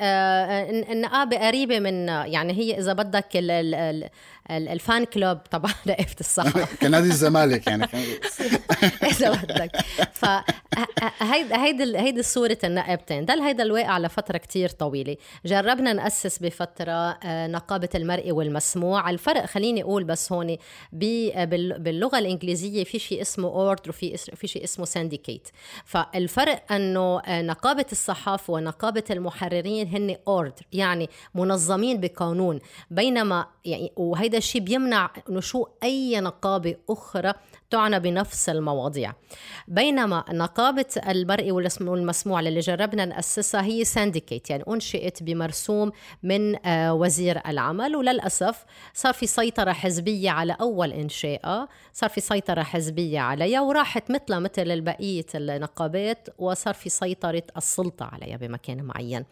النقابه 0.83 1.37
قريبه 1.37 1.79
من 1.79 2.07
يعني 2.07 2.53
هي 2.53 2.79
إذا 2.79 2.93
بدك 2.93 3.27
ال 3.35 3.51
ال 3.51 4.09
الفان 4.49 5.05
كلوب 5.05 5.37
طبعا 5.37 5.71
لقفة 5.85 6.15
الصحافة 6.19 6.67
كنادي 6.81 7.07
الزمالك 7.07 7.67
يعني. 7.67 7.87
إذا 9.11 9.31
بدك. 9.31 9.71
ف 10.13 10.25
هيدي 11.19 11.55
هيدي 11.55 11.97
هيدي 11.97 12.23
صورة 12.23 12.57
النقابتين 12.63 13.25
ضل 13.25 13.39
هيدا 13.39 13.63
الواقع 13.63 13.97
لفترة 13.97 14.37
كتير 14.37 14.69
طويلة. 14.69 15.17
جربنا 15.45 15.93
نأسس 15.93 16.39
بفترة 16.39 16.91
آه، 16.91 17.47
نقابة 17.47 17.89
المرئي 17.95 18.31
والمسموع. 18.31 19.09
الفرق 19.09 19.45
خليني 19.45 19.83
أقول 19.83 20.03
بس 20.03 20.31
هون 20.31 20.57
باللغة 20.93 22.19
الإنجليزية 22.19 22.83
في 22.83 22.99
شيء 22.99 23.21
اسمه 23.21 23.47
أورد 23.47 23.89
وفي 23.89 24.17
في 24.17 24.47
شيء 24.47 24.63
اسمه 24.63 24.85
سانديكيت 24.85 25.47
فالفرق 25.85 26.71
أنه 26.71 27.19
آه، 27.19 27.41
نقابة 27.41 27.85
الصحافة 27.91 28.53
ونقابة 28.53 29.03
المحررين 29.11 29.87
هن 29.87 30.15
أورد 30.27 30.59
يعني 30.73 31.09
منظمين 31.35 31.99
بقانون. 31.99 32.59
بينما 32.91 33.45
يعني 33.65 33.91
وهيدا 33.95 34.37
الشيء 34.37 34.61
بيمنع 34.61 35.09
نشوء 35.29 35.69
أي 35.83 36.19
نقابة 36.19 36.75
أخرى 36.89 37.33
تعنى 37.69 37.99
بنفس 37.99 38.49
المواضيع. 38.49 39.13
بينما 39.67 40.23
نقابة 40.29 40.85
البرئي 41.07 41.51
والمسموع 41.51 42.39
اللي 42.39 42.59
جربنا 42.59 43.05
نأسسها 43.05 43.61
هي 43.61 43.83
سانديكيت 43.83 44.49
يعني 44.49 44.63
أنشئت 44.69 45.23
بمرسوم 45.23 45.91
من 46.23 46.67
آه، 46.67 46.93
وزير 46.93 47.41
العمل. 47.47 47.95
وللأسف 47.95 48.65
صار 48.93 49.13
في 49.13 49.27
سيطرة 49.27 49.71
حزبية 49.71 50.29
على 50.29 50.57
أول 50.61 50.91
إنشائها 50.91 51.67
صار 51.93 52.09
في 52.09 52.21
سيطرة 52.21 52.63
حزبية 52.63 53.19
عليها 53.19 53.61
وراحت 53.61 54.11
مثل 54.11 54.39
مثل 54.39 54.81
بقية 54.81 55.25
النقابات 55.35 56.27
وصار 56.37 56.73
في 56.73 56.89
سيطرة 56.89 57.43
السلطة 57.57 58.05
عليها 58.05 58.37
بمكان 58.37 58.83
معين. 58.83 59.25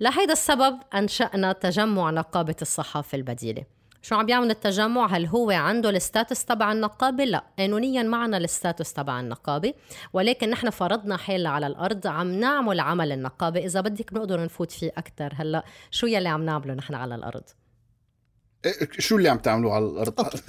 لهيدا 0.00 0.32
السبب 0.32 0.78
أنشأنا 0.94 1.52
تجمع 1.52 2.10
نقابة 2.10 2.56
الصحافة 2.62 3.16
البديلة. 3.16 3.81
شو 4.02 4.14
عم 4.14 4.26
بيعمل 4.26 4.50
التجمع؟ 4.50 5.06
هل 5.06 5.26
هو 5.26 5.50
عنده 5.50 5.90
ال 5.90 5.98
status 5.98 6.44
تبع 6.44 6.72
النقابة؟ 6.72 7.24
لا. 7.24 7.44
قانونيا 7.58 8.02
معنا 8.02 8.36
ال 8.36 8.44
status 8.44 8.92
تبع 8.92 9.20
النقابة 9.20 9.74
ولكن 10.12 10.50
نحن 10.50 10.70
فرضنا 10.70 11.16
حالنا 11.16 11.50
على 11.50 11.66
الأرض 11.66 12.06
عم 12.06 12.32
نعمل 12.32 12.80
عمل 12.80 13.12
النقابة. 13.12 13.60
إذا 13.60 13.80
بدك 13.80 14.14
بنقدر 14.14 14.44
نفوت 14.44 14.72
فيه 14.72 14.92
أكثر 14.96 15.32
هلأ 15.36 15.64
شو 15.90 16.06
يلي 16.06 16.28
عم 16.28 16.44
نعمله 16.44 16.74
نحن 16.74 16.94
على 16.94 17.14
الأرض؟ 17.14 17.42
إيه، 18.64 18.88
شو 18.98 19.16
اللي 19.16 19.28
عم 19.28 19.38
تعملوه 19.38 19.74
على 19.74 19.84
الأرض؟ 19.84 20.14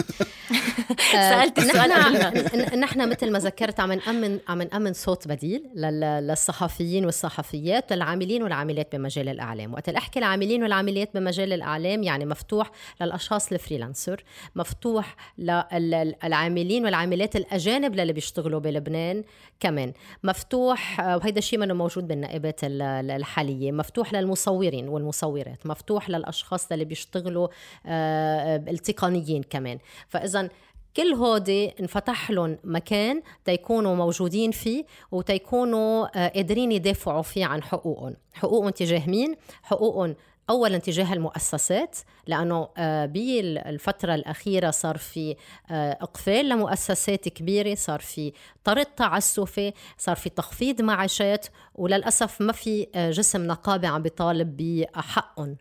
سألت 1.13 1.60
السؤال 1.60 2.79
نحن 2.79 3.10
مثل 3.10 3.32
ما 3.32 3.39
ذكرت 3.39 3.79
عم 3.79 3.91
نامن 3.93 4.39
عم 4.48 4.62
نأمن 4.62 4.93
صوت 4.93 5.27
بديل 5.27 5.63
للصحفيين 5.75 7.05
والصحفيات 7.05 7.91
والعاملين 7.91 8.43
والعاملات 8.43 8.96
بمجال 8.96 9.29
الإعلام، 9.29 9.74
وقت 9.74 9.89
أحكي 9.89 10.20
العاملين 10.20 10.63
والعاملات 10.63 11.10
بمجال 11.13 11.53
الإعلام 11.53 12.03
يعني 12.03 12.25
مفتوح 12.25 12.72
للأشخاص 13.01 13.51
الفريلانسر، 13.51 14.24
مفتوح 14.55 15.15
للعاملين 15.38 16.86
والعاملات 16.86 17.36
الأجانب 17.36 18.00
اللي 18.00 18.13
بيشتغلوا 18.13 18.60
بلبنان 18.60 19.24
كمان، 19.60 19.93
مفتوح 20.24 21.00
وهيدا 21.00 21.38
الشيء 21.38 21.60
منه 21.60 21.74
موجود 21.74 22.08
بالنائبات 22.08 22.60
الحالية، 22.63 23.72
مفتوح 23.72 24.13
للمصورين 24.13 24.88
والمصورات، 24.88 25.65
مفتوح 25.65 26.10
للأشخاص 26.10 26.72
اللي 26.72 26.86
بيشتغلوا 26.86 27.48
آه، 27.86 28.55
التقنيين 28.58 29.43
كمان. 29.43 29.77
فإذا 30.08 30.50
كل 30.97 31.13
هودي 31.13 31.73
انفتح 31.79 32.31
لهم 32.31 32.57
مكان 32.63 33.21
تيكونوا 33.45 33.95
موجودين 33.95 34.51
فيه 34.51 34.85
وتيكونوا 35.12 36.07
آه، 36.15 36.27
قادرين 36.27 36.71
يدافعوا 36.71 37.21
فيه 37.21 37.45
عن 37.45 37.63
حقوقهم 37.63 38.15
حقوقهم 38.33 38.69
تجاه 38.69 39.09
مين؟ 39.09 39.35
حقوقهم 39.63 40.15
اولا 40.50 40.77
تجاه 40.77 41.13
المؤسسات 41.13 41.97
لأنه 42.27 42.69
آه، 42.77 43.05
بالفترة 43.05 44.15
الأخيرة 44.15 44.71
صار 44.71 44.97
في 44.97 45.35
آه، 45.71 45.97
إقفال 46.01 46.50
لمؤسسات 46.50 47.29
كبيرة 47.29 47.75
صار 47.75 48.00
في 48.00 48.33
طرد 48.63 48.85
تعسفي 48.85 49.73
صار 49.97 50.15
في 50.15 50.29
تخفيض 50.29 50.81
معاشات 50.81 51.47
وللأسف 51.75 52.42
ما 52.42 52.53
في 52.53 52.88
آه، 52.96 53.12
جسم 53.12 53.48
نقابه 53.48 53.88
عم 53.88 54.01
بيطالب 54.01 54.58
بحقهم 54.58 55.58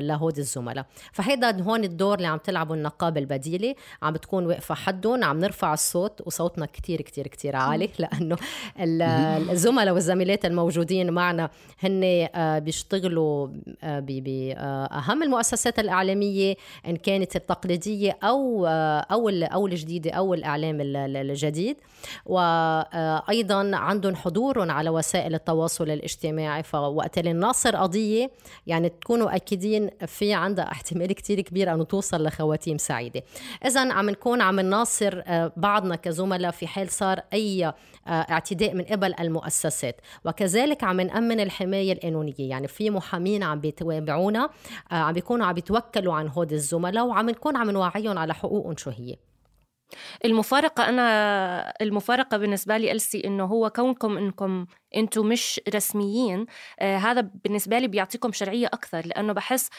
لهود 0.00 0.38
الزملاء. 0.38 0.86
فهيدا 1.12 1.62
هون 1.62 1.84
الدور 1.84 2.16
اللي 2.16 2.28
عم 2.28 2.38
تلعبه 2.38 2.74
النقابة 2.74 3.20
البديلة. 3.20 3.74
عم 4.02 4.12
بتكون 4.12 4.46
واقفة 4.46 4.74
حدهم 4.74 5.24
عم 5.24 5.38
نرفع 5.38 5.72
الصوت 5.72 6.20
وصوتنا 6.26 6.66
كتير 6.66 7.00
كتير 7.02 7.26
كتير 7.28 7.56
عالي 7.56 7.88
لأنه 7.98 8.36
الزملاء 9.50 9.94
والزميلات 9.94 10.44
الموجودين 10.44 11.10
معنا 11.10 11.50
هن 11.80 12.28
بيشتغلوا 12.58 13.48
باهم 13.82 15.22
المؤسسات 15.22 15.78
الإعلامية 15.78 16.54
إن 16.86 16.96
كانت 16.96 17.36
التقليدية 17.36 18.18
أو 18.22 18.66
أو 18.66 19.28
أو 19.28 19.66
الجديدة 19.66 20.10
أو 20.10 20.34
الإعلام 20.34 20.78
الجديد. 20.80 21.76
وأيضا 22.26 23.76
عندهم 23.76 24.16
حضور 24.16 24.70
على 24.70 24.90
وسائل 24.90 25.34
التواصل 25.34 25.53
الاجتماعي. 25.92 26.62
فوقت 26.62 27.18
اللي 27.18 27.32
ناصر 27.32 27.76
قضية 27.76 28.30
يعني 28.66 28.88
تكونوا 28.88 29.36
أكيدين 29.36 29.90
في 30.06 30.32
عندها 30.32 30.72
احتمال 30.72 31.12
كتير 31.12 31.40
كبير 31.40 31.74
أنه 31.74 31.84
توصل 31.84 32.24
لخواتيم 32.26 32.78
سعيدة. 32.78 33.22
اذا 33.66 33.92
عم 33.92 34.10
نكون 34.10 34.40
عم 34.40 34.60
نناصر 34.60 35.22
بعضنا 35.56 35.96
كزملاء 35.96 36.50
في 36.50 36.66
حال 36.66 36.88
صار 36.88 37.20
أي 37.32 37.72
اعتداء 38.08 38.74
من 38.74 38.82
قبل 38.82 39.14
المؤسسات. 39.20 40.00
وكذلك 40.24 40.84
عم 40.84 41.00
نأمن 41.00 41.40
الحماية 41.40 41.92
القانونية. 41.92 42.34
يعني 42.38 42.68
في 42.68 42.90
محامين 42.90 43.42
عم 43.42 43.60
بيتابعونا 43.60 44.50
عم 44.90 45.12
بيكونوا 45.12 45.46
عم 45.46 45.52
بيتوكلوا 45.52 46.14
عن 46.14 46.28
هود 46.28 46.52
الزملاء 46.52 47.06
وعم 47.06 47.30
نكون 47.30 47.56
عم 47.56 47.70
نوعيهم 47.70 48.18
على 48.18 48.34
حقوقهم 48.34 48.76
شو 48.76 48.90
هي. 48.90 49.16
المفارقة 50.24 50.88
أنا 50.88 51.74
المفارقة 51.80 52.36
بالنسبة 52.36 52.76
لي 52.76 52.92
ألسي 52.92 53.22
إنه 53.24 53.44
هو 53.44 53.70
كونكم 53.70 54.18
إنكم 54.18 54.66
أنتم 54.96 55.26
مش 55.26 55.60
رسميين 55.74 56.46
آه 56.80 56.96
هذا 56.96 57.28
بالنسبة 57.44 57.78
لي 57.78 57.88
بيعطيكم 57.88 58.32
شرعية 58.32 58.66
أكثر 58.66 59.06
لأنه 59.06 59.32
بحس 59.32 59.70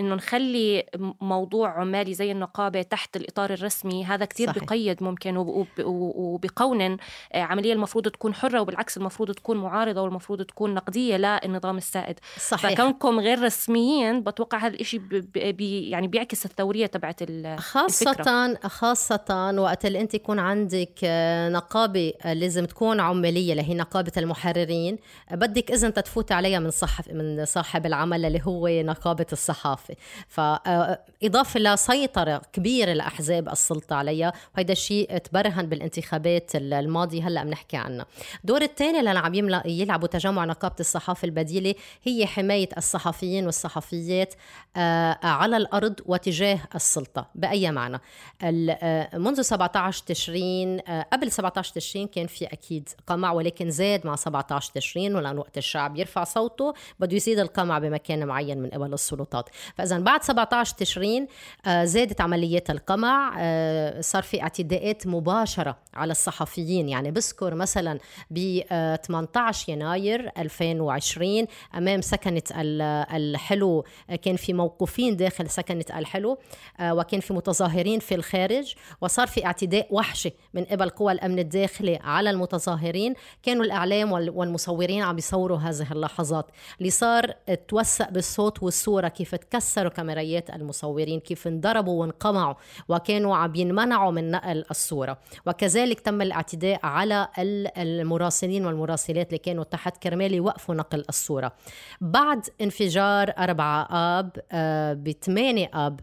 إنه 0.00 0.14
نخلي 0.14 0.86
موضوع 1.20 1.80
عمالي 1.80 2.14
زي 2.14 2.32
النقابة 2.32 2.82
تحت 2.82 3.16
الإطار 3.16 3.52
الرسمي 3.52 4.04
هذا 4.04 4.24
كثير 4.24 4.48
صحيح. 4.48 4.64
بقيد 4.64 5.02
ممكن 5.02 5.36
وبقونن 5.78 6.96
آه 7.32 7.42
عملية 7.42 7.72
المفروض 7.72 8.08
تكون 8.08 8.34
حرة 8.34 8.60
وبالعكس 8.60 8.96
المفروض 8.96 9.30
تكون 9.30 9.56
معارضة 9.56 10.02
والمفروض 10.02 10.42
تكون 10.42 10.74
نقدية 10.74 11.16
للنظام 11.16 11.76
السائد 11.76 12.18
صحيح 12.48 12.72
فكونكم 12.72 13.20
غير 13.20 13.42
رسميين 13.42 14.22
بتوقع 14.22 14.58
هذا 14.58 14.74
الشيء 14.74 15.00
بي 15.34 15.90
يعني 15.90 16.08
بيعكس 16.08 16.46
الثورية 16.46 16.86
تبعت 16.86 17.22
خاصه 17.58 18.10
الفكرة. 18.10 18.68
خاصة 18.68 19.54
وقت 19.58 19.86
اللي 19.86 20.00
أنت 20.00 20.14
يكون 20.14 20.38
عندك 20.38 20.98
آه، 21.04 21.48
نقابة 21.48 22.12
لازم 22.24 22.64
تكون 22.64 23.00
عمالية 23.00 23.54
اللي 23.62 23.74
هي 23.74 23.78
نقابة 23.78 24.12
المحررين. 24.16 24.98
بدك 25.30 25.70
إذن 25.70 25.94
تتفوت 25.94 26.32
عليها 26.32 26.58
من 26.58 26.70
صحف 26.70 27.08
من 27.08 27.44
صاحب 27.44 27.86
العمل 27.86 28.24
اللي 28.24 28.40
هو 28.44 28.68
نقابة 28.68 29.26
الصحافة. 29.32 29.94
فإضافة 30.28 31.60
لسيطرة 31.60 32.42
كبيرة 32.52 32.92
لأحزاب 32.92 33.48
السلطة 33.48 33.96
عليها. 33.96 34.32
وهذا 34.56 34.72
الشيء 34.72 35.18
تبرهن 35.18 35.66
بالانتخابات 35.66 36.50
الماضية 36.54 37.28
هلأ 37.28 37.44
بنحكي 37.44 37.76
عنها 37.76 38.06
دور 38.44 38.62
الثاني 38.62 38.98
اللي 38.98 39.10
عم 39.10 39.34
يلعبوا 39.64 40.08
تجمع 40.08 40.44
نقابة 40.44 40.76
الصحافة 40.80 41.26
البديلة 41.26 41.74
هي 42.02 42.26
حماية 42.26 42.68
الصحفيين 42.78 43.46
والصحفيات 43.46 44.34
آه، 44.76 45.18
على 45.22 45.56
الأرض 45.56 46.00
وتجاه 46.06 46.58
السلطة. 46.74 47.26
بأي 47.34 47.70
معنى؟ 47.70 48.00
آه، 48.42 49.18
منذ 49.18 49.40
17 49.40 50.02
تشرين 50.06 50.80
آه، 50.88 51.06
قبل 51.12 51.32
17 51.32 51.74
تشرين 51.74 52.06
كان 52.06 52.26
في 52.26 52.46
أكيد 52.46 52.88
قمع 53.06 53.32
ولكن 53.32 53.51
ولكن 53.52 53.70
زاد 53.70 54.06
مع 54.06 54.16
17 54.16 54.72
تشرين 54.74 55.16
ولأن 55.16 55.38
وقت 55.38 55.58
الشعب 55.58 55.96
يرفع 55.96 56.24
صوته 56.24 56.74
بده 57.00 57.16
يزيد 57.16 57.38
القمع 57.38 57.78
بمكان 57.78 58.26
معين 58.26 58.58
من 58.58 58.70
قبل 58.70 58.92
السلطات. 58.94 59.48
فإذا 59.74 59.98
بعد 59.98 60.22
17 60.22 60.74
تشرين 60.76 61.26
آه، 61.66 61.84
زادت 61.84 62.20
عمليات 62.20 62.70
القمع 62.70 63.34
آه، 63.38 64.00
صار 64.00 64.22
في 64.22 64.42
اعتداءات 64.42 65.06
مباشرة 65.06 65.76
على 65.94 66.10
الصحفيين. 66.10 66.88
يعني 66.88 67.10
بذكر 67.10 67.54
مثلا 67.54 67.98
ب 68.30 68.60
18 69.06 69.72
يناير 69.72 70.32
2020 70.38 71.46
أمام 71.74 72.00
سكنة 72.00 72.42
الحلو 73.14 73.84
آه، 74.10 74.16
كان 74.16 74.36
في 74.36 74.52
موقوفين 74.52 75.16
داخل 75.16 75.50
سكنة 75.50 75.84
الحلو 75.96 76.38
وكان 76.82 77.20
في 77.20 77.34
متظاهرين 77.34 78.00
في 78.00 78.14
الخارج 78.14 78.74
وصار 79.00 79.26
في 79.26 79.46
اعتداء 79.46 79.86
وحشي 79.90 80.32
من 80.54 80.64
قبل 80.64 80.88
قوى 80.88 81.12
الأمن 81.12 81.38
الداخلي 81.38 81.96
على 81.96 82.30
المتظاهرين. 82.30 83.14
كانوا 83.42 83.64
الإعلام 83.64 84.12
والمصورين 84.12 85.02
عم 85.02 85.16
بيصوروا 85.16 85.58
هذه 85.58 85.92
اللحظات. 85.92 86.46
اللي 86.78 86.90
صار 86.90 87.34
توثق 87.68 88.10
بالصوت 88.10 88.62
والصورة 88.62 89.08
كيف 89.08 89.34
تكسروا 89.34 89.90
كاميريات 89.90 90.50
المصورين 90.50 91.20
كيف 91.20 91.46
انضربوا 91.46 92.00
وانقمعوا 92.00 92.54
وكانوا 92.88 93.36
عم 93.36 93.54
ينمنعوا 93.54 94.10
من 94.10 94.30
نقل 94.30 94.64
الصورة. 94.70 95.18
وكذلك 95.46 96.00
تم 96.00 96.22
الاعتداء 96.22 96.80
على 96.86 97.28
المراسلين 97.38 98.66
والمراسلات 98.66 99.26
اللي 99.26 99.38
كانوا 99.38 99.64
تحت 99.64 100.02
كرمال 100.02 100.34
يوقفوا 100.34 100.74
نقل 100.74 101.04
الصورة. 101.08 101.52
بعد 102.00 102.46
انفجار 102.60 103.32
أربعة 103.38 103.88
آب 103.90 104.30
آه، 104.52 104.92
بثمانية 104.92 105.70
آب 105.74 106.00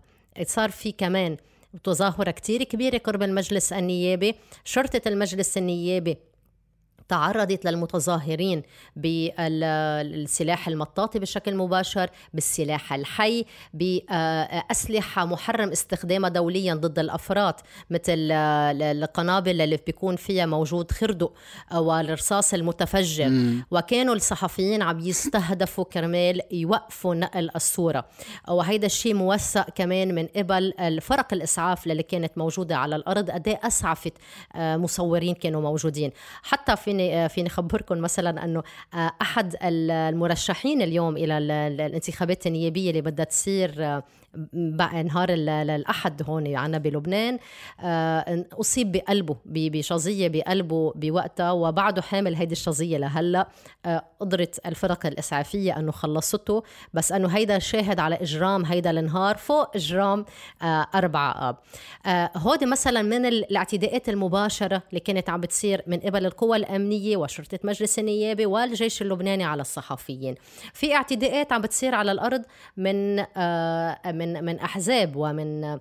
صار 0.47 0.71
في 0.71 0.91
كمان 0.91 1.37
تظاهرة 1.83 2.31
كتير 2.31 2.63
كبيرة 2.63 2.97
قرب 2.97 3.23
المجلس 3.23 3.73
النيابي. 3.73 4.35
شرطة 4.63 5.01
المجلس 5.07 5.57
النيابي 5.57 6.17
تعرضت 7.09 7.65
للمتظاهرين 7.65 8.63
بالسلاح 8.95 10.67
المطاطي 10.67 11.19
بشكل 11.19 11.55
مباشر 11.55 12.09
بالسلاح 12.33 12.93
الحي 12.93 13.45
بأسلحة 13.73 15.25
محرم 15.25 15.69
استخدامها 15.69 16.29
دوليا 16.29 16.73
ضد 16.73 16.99
الأفراد 16.99 17.53
مثل 17.89 18.31
القنابل 18.81 19.61
اللي 19.61 19.79
بيكون 19.85 20.15
فيها 20.15 20.45
موجود 20.45 20.91
خردق 20.91 21.33
والرصاص 21.75 22.53
المتفجر. 22.53 23.29
مم. 23.29 23.65
وكانوا 23.71 24.15
الصحفيين 24.15 24.81
عم 24.81 24.99
يستهدفوا 24.99 25.83
كرمال 25.83 26.41
يوقفوا 26.51 27.15
نقل 27.15 27.49
الصورة. 27.55 28.05
وهيدا 28.47 28.85
الشيء 28.85 29.13
موثق 29.13 29.69
كمان 29.69 30.15
من 30.15 30.27
قبل 30.27 30.73
الفرق 30.79 31.33
الإسعاف 31.33 31.87
اللي 31.87 32.03
كانت 32.03 32.37
موجودة 32.37 32.77
على 32.77 32.95
الأرض 32.95 33.31
قد 33.31 33.57
أسعفت 33.63 34.13
آه، 34.55 34.77
مصورين 34.77 35.35
كانوا 35.35 35.61
موجودين. 35.61 36.11
حتى 36.43 36.75
في 36.75 36.93
فيني 36.99 37.25
آه، 37.25 37.27
فيني 37.27 37.47
اخبركم 37.47 37.97
مثلا 37.97 38.43
أنه 38.45 38.63
آه، 38.93 39.11
أحد 39.21 39.55
المرشحين 39.63 40.81
اليوم 40.81 41.17
إلى 41.17 41.37
الانتخابات 41.37 42.47
النيابية 42.47 42.89
اللي 42.89 43.01
بدها 43.01 43.25
تصير 43.25 44.01
آه، 44.35 45.01
نهار 45.01 45.29
الأحد 45.29 46.23
هون 46.23 46.55
عنا 46.55 46.77
بلبنان. 46.77 47.39
أصيب 48.59 48.91
بقلبه 48.91 49.35
بشظية 49.45 50.27
بقلبه 50.27 50.93
بوقتها 50.95 51.51
وبعده 51.51 52.01
حامل 52.01 52.35
هيدي 52.35 52.51
الشظية 52.51 52.97
لهلا. 52.97 53.47
قدرت 54.19 54.59
الفرق 54.65 55.05
الإسعافية 55.05 55.79
أنه 55.79 55.91
خلصته 55.91 56.63
بس 56.93 57.11
أنه 57.11 57.27
هيدا 57.27 57.59
شاهد 57.59 57.99
على 57.99 58.15
إجرام 58.15 58.65
هيدا 58.65 58.89
النهار 58.89 59.37
فوق 59.37 59.75
إجرام 59.75 60.25
أربعة 60.95 61.49
آب. 61.49 61.57
هودي 62.37 62.65
مثلا 62.65 63.01
من 63.01 63.25
الاعتداءات 63.25 64.09
المباشرة 64.09 64.83
اللي 64.89 64.99
كانت 64.99 65.29
عم 65.29 65.41
بتصير 65.41 65.83
من 65.87 65.99
قبل 65.99 66.25
القوى 66.25 66.57
الأمنية 66.57 67.17
وشرطة 67.17 67.59
مجلس 67.63 67.99
النيابة 67.99 68.47
والجيش 68.47 69.01
اللبناني 69.01 69.43
على 69.43 69.61
الصحفيين. 69.61 70.35
في 70.73 70.95
اعتداءات 70.95 71.53
عم 71.53 71.61
بتصير 71.61 71.95
على 71.95 72.11
الأرض 72.11 72.41
من 72.77 73.19
من 74.19 74.43
من 74.45 74.59
أحزاب 74.59 75.15
ومن 75.15 75.79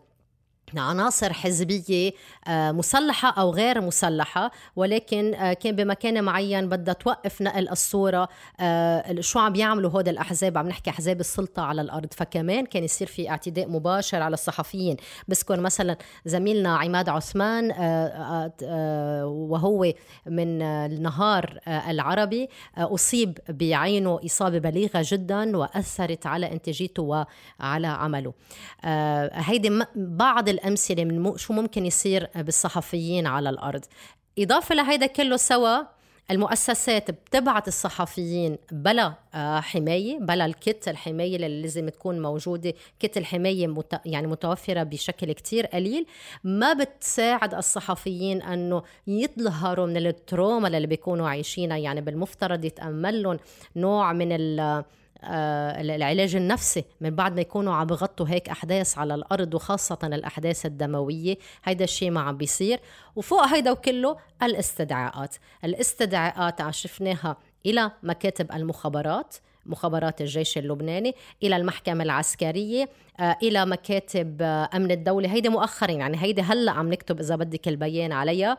عناصر 0.76 1.33
حزبية 1.33 2.12
آه، 2.48 2.72
مسلحة 2.72 3.28
أو 3.28 3.50
غير 3.50 3.81
مسلحة 3.81 4.50
ولكن 4.76 5.35
آه، 5.35 5.52
كان 5.52 5.76
بمكان 5.76 6.24
معين 6.24 6.68
بدها 6.68 6.94
توقف 6.94 7.42
نقل 7.42 7.68
الصورة. 7.68 8.28
آه، 8.61 9.20
شو 9.20 9.38
عم 9.38 9.54
يعملوا 9.54 9.90
هود 9.90 10.09
الأحزاب؟ 10.09 10.59
عم 10.59 10.68
نحكي 10.68 10.90
أحزاب 10.90 11.20
السلطة 11.20 11.62
على 11.62 11.83
الأرض. 11.83 12.09
فكمان 12.12 12.66
كان 12.66 12.85
يصير 12.85 13.07
في 13.07 13.31
اعتداء 13.31 13.68
مباشر 13.68 14.22
على 14.22 14.35
الصحفيين. 14.35 14.96
بذكر 15.28 15.61
مثلا 15.61 15.96
زميلنا 16.24 16.76
عماد 16.76 17.09
عثمان 17.09 17.72
وهو 19.24 19.92
من 20.26 20.62
النهار 20.62 21.59
العربي. 21.68 22.48
أصيب 22.78 23.38
بعينه 23.48 24.20
إصابة 24.26 24.59
بليغة 24.59 25.04
جدا 25.04 25.57
وأثرت 25.57 26.26
على 26.26 26.52
إنتاجيته 26.52 27.02
وعلى 27.02 27.87
عمله. 27.87 28.33
هيدي 29.33 29.85
بعض 29.96 30.48
الأمثلة 30.59 31.05
من 31.05 31.37
شو 31.37 31.53
ممكن 31.53 31.87
يصير 31.87 32.29
بالصحفيين 32.37 33.27
على 33.27 33.51
الأرض. 33.51 33.85
إضافة 34.38 34.75
لهيدا 34.75 35.07
كله 35.07 35.37
سوا 35.37 35.99
المؤسسات 36.31 37.11
بتبعت 37.11 37.68
الصحفيين 37.68 38.59
بلا 38.73 39.14
آه، 39.35 39.61
حماية 39.61 40.18
بلا 40.18 40.47
الكت 40.47 40.88
الحماية 40.88 41.37
اللي 41.37 41.62
لازم 41.62 41.88
تكون 41.88 42.23
موجودة. 42.23 42.75
كت 43.01 43.16
الحماية 43.16 43.66
مت... 43.66 44.01
يعني 44.05 44.27
متوفرة 44.27 44.83
بشكل 44.83 45.33
كتير 45.33 45.66
قليل. 45.66 46.07
ما 46.44 46.73
بتساعد 46.73 47.55
الصحفيين 47.55 48.42
أنه 48.42 48.83
يظهروا 49.07 49.87
من 49.87 49.97
التروما 49.97 50.68
اللي 50.68 50.87
بيكونوا 50.87 51.29
عايشينها. 51.29 51.77
يعني 51.77 52.01
بالمفترض 52.01 52.64
يتأمل 52.64 53.23
لهم 53.23 53.38
نوع 53.77 54.12
من 54.12 54.33
ال 54.33 54.85
العلاج 55.24 56.37
النفسي 56.37 56.85
من 57.00 57.11
بعد 57.11 57.35
ما 57.35 57.40
يكونوا 57.40 57.74
عم 57.74 57.87
بغطوا 57.87 58.28
هيك 58.28 58.48
أحداث 58.48 58.98
على 58.98 59.14
الأرض 59.14 59.54
وخاصة 59.54 59.98
الأحداث 60.02 60.66
الدموية 60.66 61.37
هيدا 61.64 61.85
الشيء 61.85 62.11
ما 62.11 62.20
عم 62.20 62.37
بيصير. 62.37 62.81
وفوق 63.16 63.46
هيدا 63.46 63.70
وكله 63.70 64.16
الاستدعاءات. 64.42 65.37
الاستدعاءات 65.64 66.70
شفناها 66.70 67.37
إلى 67.66 67.90
مكاتب 68.02 68.52
المخابرات 68.52 69.37
مخابرات 69.66 70.20
الجيش 70.20 70.59
اللبناني 70.59 71.14
إلى 71.42 71.57
المحكمة 71.57 72.04
العسكرية 72.04 72.88
آه، 73.20 73.37
إلى 73.42 73.66
مكاتب 73.66 74.37
آه، 74.42 74.68
أمن 74.74 74.90
الدولة. 74.90 75.33
هيدي 75.33 75.48
مؤخرا 75.48 75.90
يعني 75.90 76.22
هيدي 76.22 76.42
هلأ 76.42 76.72
عم 76.72 76.92
نكتب 76.92 77.20
إذا 77.20 77.37
بدك 77.37 77.68
البيان 77.68 78.12
عليها. 78.12 78.59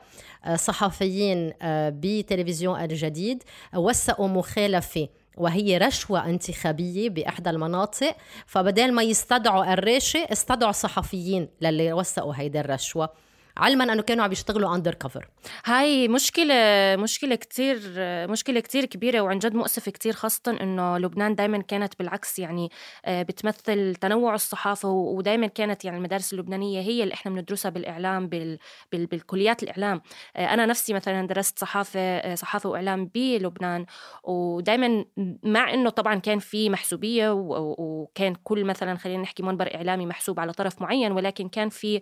صحفيين 0.56 1.54
بتلفزيون 1.64 2.82
الجديد 2.82 3.44
وثقوا 3.76 4.28
مخالفة 4.28 5.08
وهي 5.40 5.78
رشوة 5.78 6.26
انتخابية 6.26 7.10
بإحدى 7.10 7.50
المناطق 7.50 8.16
فبدال 8.46 8.94
ما 8.94 9.04
يستدعوا 9.04 9.74
الراشة 9.74 10.28
استدعوا 10.32 10.72
صحفيين 10.72 11.50
للي 11.62 11.94
وثقوا 11.94 12.34
هيدي 12.36 12.60
الرشوة. 12.60 13.10
علما 13.58 13.94
أنه 13.94 14.02
كانوا 14.02 14.24
عم 14.24 14.32
يشتغلوا 14.32 14.76
اندر 14.76 14.94
كفر 14.94 15.28
هاي 15.66 16.08
مشكلة 16.08 16.56
مشكلة 16.96 17.36
كتير 17.36 17.80
مشكلة 18.28 18.60
كتير 18.60 18.86
كبيرة 18.86 19.22
وعن 19.22 19.40
جد 19.40 19.54
مؤسفة 19.54 19.92
كتير 19.92 20.14
خاصة 20.14 20.58
إنه 20.62 20.98
لبنان 20.98 21.36
دائما 21.36 21.62
كانت 21.62 21.94
بالعكس 22.00 22.40
يعني 22.40 22.70
آه، 23.06 23.24
بتمثل 23.24 23.96
تنوع 23.96 24.36
الصحافة 24.36 24.90
ودائما 24.90 25.48
كانت 25.48 25.86
يعني 25.86 25.98
المدارس 25.98 26.34
اللبنانية 26.34 26.82
هي 26.82 27.04
اللي 27.04 27.14
إحنا 27.14 27.32
بندرسها 27.32 27.70
بالإعلام 27.70 28.28
بال... 28.28 28.58
بال... 28.92 29.06
بالكليات 29.06 29.64
الإعلام. 29.64 30.02
آه، 30.36 30.54
أنا 30.54 30.66
نفسي 30.66 30.94
مثلا 30.94 31.28
درست 31.28 31.60
صحافة 31.60 32.00
آه، 32.00 32.36
صحافة 32.36 32.70
وإعلام 32.70 33.06
بلبنان 33.16 33.86
ودائما 34.24 35.06
مع 35.44 35.74
إنه 35.74 35.90
طبعا 35.90 36.16
كان 36.16 36.40
في 36.40 36.70
محسوبية 36.70 37.30
وكان 37.34 38.36
كل 38.44 38.66
مثلا 38.66 38.98
خلينا 38.98 39.22
نحكي 39.22 39.44
منبر 39.44 39.76
إعلامي 39.76 40.06
محسوب 40.06 40.40
على 40.40 40.52
طرف 40.54 40.82
معين 40.82 41.12
ولكن 41.12 41.50
كان 41.50 41.70
في 41.70 42.00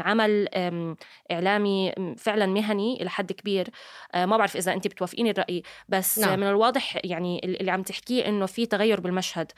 عمل 0.00 0.48
إعلامي 1.32 1.92
فعلا 2.18 2.46
مهني 2.46 3.02
إلى 3.02 3.10
حد 3.10 3.32
كبير. 3.32 3.70
آه، 4.14 4.26
ما 4.26 4.36
بعرف 4.36 4.56
إذا 4.56 4.72
انت 4.72 4.86
بتوافقيني 4.86 5.30
الرأي 5.30 5.62
بس 5.88 6.18
نعم. 6.18 6.40
من 6.40 6.46
الواضح 6.46 6.98
يعني 7.04 7.40
اللي 7.44 7.70
عم 7.70 7.82
تحكيه 7.82 8.28
إنه 8.28 8.46
في 8.46 8.66
تغير 8.66 9.00
بالمشهد. 9.00 9.52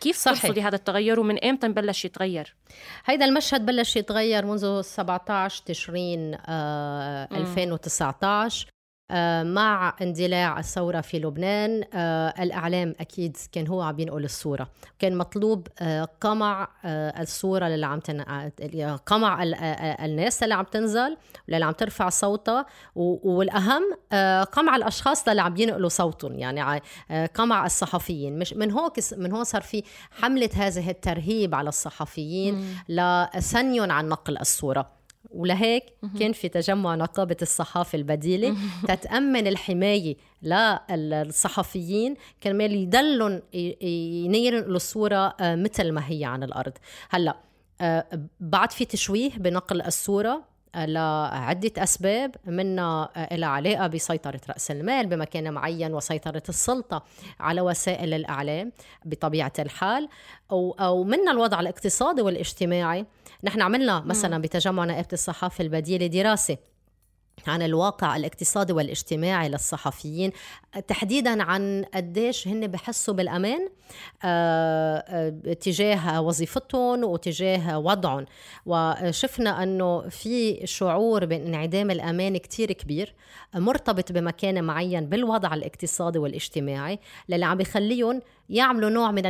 كيف. 0.00 0.24
ترصدي 0.24 0.62
هذا 0.62 0.76
التغير 0.76 1.20
ومن 1.20 1.44
إمتى 1.44 1.68
بلش 1.68 2.04
يتغير؟ 2.04 2.56
هيدا 3.04 3.24
المشهد 3.24 3.66
بلش 3.66 3.96
يتغير 3.96 4.46
منذ 4.46 4.80
17 4.80 5.62
تشرين 5.66 6.34
2019 6.34 8.66
آه، 8.66 8.68
آه، 8.68 8.79
مع 9.44 9.96
اندلاع 10.02 10.58
الثورة 10.58 11.00
في 11.00 11.18
لبنان 11.18 11.84
آه، 11.94 12.34
الإعلام 12.42 12.94
أكيد 13.00 13.36
كان 13.52 13.66
هو 13.66 13.82
عم 13.82 14.00
ينقل 14.00 14.24
الصورة. 14.24 14.70
كان 14.98 15.16
مطلوب 15.16 15.66
آه، 15.80 16.08
قمع 16.20 16.68
الصورة 17.20 17.66
اللي 17.66 17.86
عم 17.86 18.00
تن... 18.00 18.20
قمع 19.06 19.42
الناس 20.04 20.42
اللي 20.42 20.54
عم 20.54 20.64
تنزل 20.64 21.16
واللي 21.48 21.64
عم 21.64 21.72
ترفع 21.72 22.08
صوتها 22.08 22.66
والأهم 22.94 23.82
قمع 24.52 24.76
الأشخاص 24.76 25.28
اللي 25.28 25.42
عم 25.42 25.56
ينقلوا 25.56 25.88
صوتهم. 25.88 26.38
يعني 26.38 26.82
قمع 27.34 27.66
الصحفيين. 27.66 28.38
مش 28.38 28.52
من 28.52 28.70
هون 28.70 28.90
من 29.16 29.32
هون 29.32 29.44
صار 29.44 29.62
في 29.62 29.82
حملة 30.10 30.50
هذه 30.54 30.90
الترهيب 30.90 31.54
على 31.54 31.68
الصحفيين 31.68 32.76
لسنيهم 32.88 33.90
عن 33.90 34.08
نقل 34.08 34.38
الصورة. 34.38 34.99
ولهيك 35.30 35.84
كان 36.18 36.32
في 36.32 36.48
تجمع 36.48 36.94
نقابة 36.94 37.36
الصحافة 37.42 37.96
البديلة 37.96 38.56
تتأمن 38.88 39.46
الحماية 39.46 40.16
للصحفيين 40.90 42.14
كرمال 42.42 42.74
يضلوا 42.74 43.40
ينيروا 44.24 44.60
الصورة 44.60 45.34
آه، 45.40 45.56
مثل 45.56 45.92
ما 45.92 46.02
هي 46.10 46.24
عن 46.24 46.42
الأرض. 46.42 46.72
هلأ 47.10 47.36
آه، 47.80 48.06
بعد 48.40 48.72
في 48.72 48.84
تشويه 48.84 49.30
بنقل 49.30 49.82
الصورة 49.82 50.49
لعدة 50.76 51.82
أسباب 51.82 52.34
منها 52.46 53.10
إلى 53.34 53.46
علاقة 53.46 53.86
بسيطرة 53.86 54.40
رأس 54.48 54.70
المال 54.70 55.06
بمكان 55.06 55.52
معين 55.52 55.94
وسيطرة 55.94 56.42
السلطة 56.48 57.04
على 57.40 57.60
وسائل 57.60 58.14
الإعلام 58.14 58.72
بطبيعة 59.04 59.52
الحال 59.58 60.08
أو, 60.50 60.76
أو 60.80 61.04
منها 61.04 61.32
الوضع 61.32 61.60
الاقتصادي 61.60 62.22
والاجتماعي. 62.22 63.06
نحن 63.44 63.62
عملنا 63.62 64.00
مثلا 64.00 64.38
بتجمع 64.42 64.84
نائبة 64.84 65.08
الصحافة 65.12 65.62
البديلة 65.64 66.06
دراسة 66.06 66.56
عن 67.46 67.62
الواقع 67.62 68.16
الاقتصادي 68.16 68.72
والاجتماعي 68.72 69.48
للصحفيين. 69.48 70.32
تحديدا 70.88 71.42
عن 71.42 71.84
قديش 71.94 72.48
هن 72.48 72.66
بحسوا 72.66 73.14
بالأمان 73.14 73.68
آه، 74.24 75.04
آه، 75.08 75.52
تجاه 75.52 76.20
وظيفتهم 76.20 77.04
وتجاه 77.04 77.78
وضعهم. 77.78 78.26
وشفنا 78.66 79.62
أنه 79.62 80.08
في 80.08 80.66
شعور 80.66 81.24
بانعدام 81.24 81.90
الأمان 81.90 82.36
كتير 82.36 82.72
كبير 82.72 83.14
مرتبط 83.54 84.12
بمكان 84.12 84.64
معين 84.64 85.06
بالوضع 85.06 85.54
الاقتصادي 85.54 86.18
والاجتماعي 86.18 86.98
اللي 87.30 87.46
عم 87.46 87.58
بخليهم 87.58 88.22
يعملوا 88.50 88.90
نوع 88.90 89.10
من 89.10 89.26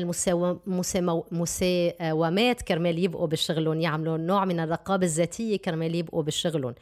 المساومات 1.43 2.63
كرمال 2.63 2.99
يبقوا 2.99 3.27
بشغلهم 3.27 3.81
يعملوا 3.81 4.17
نوع 4.17 4.45
من 4.45 4.61
الرقابة 4.61 5.07
الذاتية 5.07 5.57
كرمال 5.57 5.95
يبقوا 5.95 6.23
بشغلهم 6.23 6.75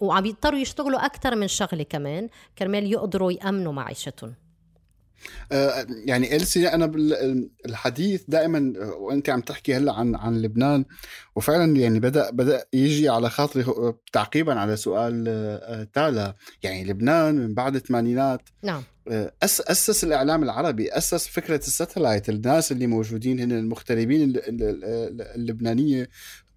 وعم 0.00 0.26
يضطروا 0.26 0.58
يشتغلوا 0.58 1.06
أكثر 1.06 1.36
من 1.36 1.48
شغلة 1.48 1.82
كمان 1.82 2.28
كرمال 2.58 2.92
يقدروا 2.92 3.32
يأمنوا 3.32 3.72
معيشتهم. 3.72 4.34
آه، 5.52 5.86
يعني 6.04 6.36
إلسي 6.36 6.68
أنا 6.68 6.86
بالحديث 6.86 8.22
دائما 8.28 8.72
وأنت 8.98 9.30
عم 9.30 9.40
تحكي 9.40 9.74
هلأ 9.76 9.92
عن 9.92 10.14
عن 10.16 10.42
لبنان 10.42 10.84
وفعلا 11.36 11.76
يعني 11.76 12.00
بدأ 12.00 12.30
بدأ 12.30 12.64
يجي 12.72 13.08
على 13.08 13.30
خاطري 13.30 13.64
تعقيبا 14.12 14.54
على 14.54 14.76
سؤال 14.76 15.24
آه، 15.28 15.88
تالا. 15.92 16.34
يعني 16.62 16.84
لبنان 16.84 17.34
من 17.34 17.54
بعد 17.54 17.74
الثمانينات 17.74 18.48
نعم. 18.62 18.82
أس 19.42 19.60
أسس 19.60 20.04
الإعلام 20.04 20.42
العربي 20.42 20.92
أسس 20.92 21.28
فكرة 21.28 21.56
الساتلايت 21.56 22.28
الناس 22.28 22.72
اللي 22.72 22.86
موجودين 22.86 23.40
هنا 23.40 23.58
المغتربين 23.58 24.32
اللبنانية 25.36 26.08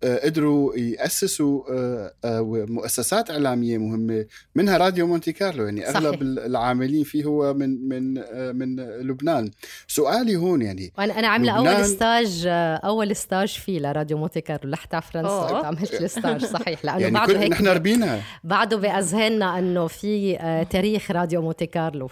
آه، 0.04 0.26
قدروا 0.26 0.76
يأسسوا 0.76 1.64
آه، 1.72 2.14
آه، 2.26 2.66
مؤسسات 2.70 3.32
إعلامية 3.32 3.78
مهمة 3.78 4.26
منها 4.56 4.78
راديو 4.78 5.08
مونتي 5.08 5.32
كارلو. 5.32 5.64
يعني 5.64 5.90
أغلب 5.90 6.14
صحيح. 6.14 6.46
العاملين 6.46 7.04
فيه 7.04 7.26
هو 7.26 7.54
من 7.54 7.88
من 7.88 8.14
من 8.56 8.76
لبنان. 8.80 9.52
سؤالي 9.88 10.36
هون 10.36 10.62
يعني 10.62 10.94
وأنا 10.98 11.20
أنا 11.20 11.28
عاملة 11.28 11.60
لبنان... 11.60 11.76
أول 11.76 11.86
stage 11.86 12.44
أول 12.86 13.16
stage 13.16 13.48
فيه 13.48 13.80
لراديو 13.80 14.18
مونتي 14.18 14.42
كارلو 14.42 14.72
لحتى 14.72 15.02
فرنسا. 15.02 15.66
عملت 15.66 15.94
ال 15.94 16.03
stage 16.03 16.46
صحيح. 16.46 16.86
لأنه 16.86 17.00
يعني 17.00 17.14
بعده 17.14 17.40
هيك 17.40 17.52
نحن 17.52 17.68
ربينا. 17.68 18.22
بعده 18.44 18.78
بأذهاننا 18.78 19.60
إنه 19.60 19.88
في 19.88 20.38
تاريخ 20.70 21.12
راديو 21.12 21.42
مونتي 21.42 21.66
كارلو. 21.66 22.10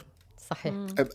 صحيح. 0.49 0.73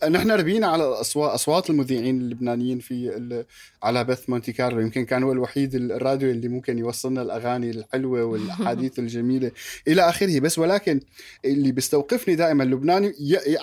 نحن 0.09 0.31
ربينا 0.31 0.67
على 0.67 0.83
اصوات 0.83 1.31
أصوات 1.31 1.69
المذيعين 1.69 2.21
اللبنانيين 2.21 2.79
في 2.79 3.45
على 3.83 4.03
بث 4.03 4.29
مونتي 4.29 4.51
كارلو. 4.51 4.79
يمكن 4.79 5.05
كان 5.05 5.23
هو 5.23 5.31
الوحيد 5.31 5.75
الراديو 5.75 6.31
اللي 6.31 6.47
ممكن 6.47 6.77
يوصلنا 6.77 7.21
الأغاني 7.21 7.69
الحلوة 7.69 8.23
والأحاديث 8.23 8.99
الجميلة 8.99 9.51
إلى 9.87 10.09
آخره. 10.09 10.39
بس 10.39 10.59
ولكن 10.59 10.99
اللي 11.45 11.71
بيستوقفني 11.71 12.35
دائما 12.35 12.63
لبنان 12.63 13.13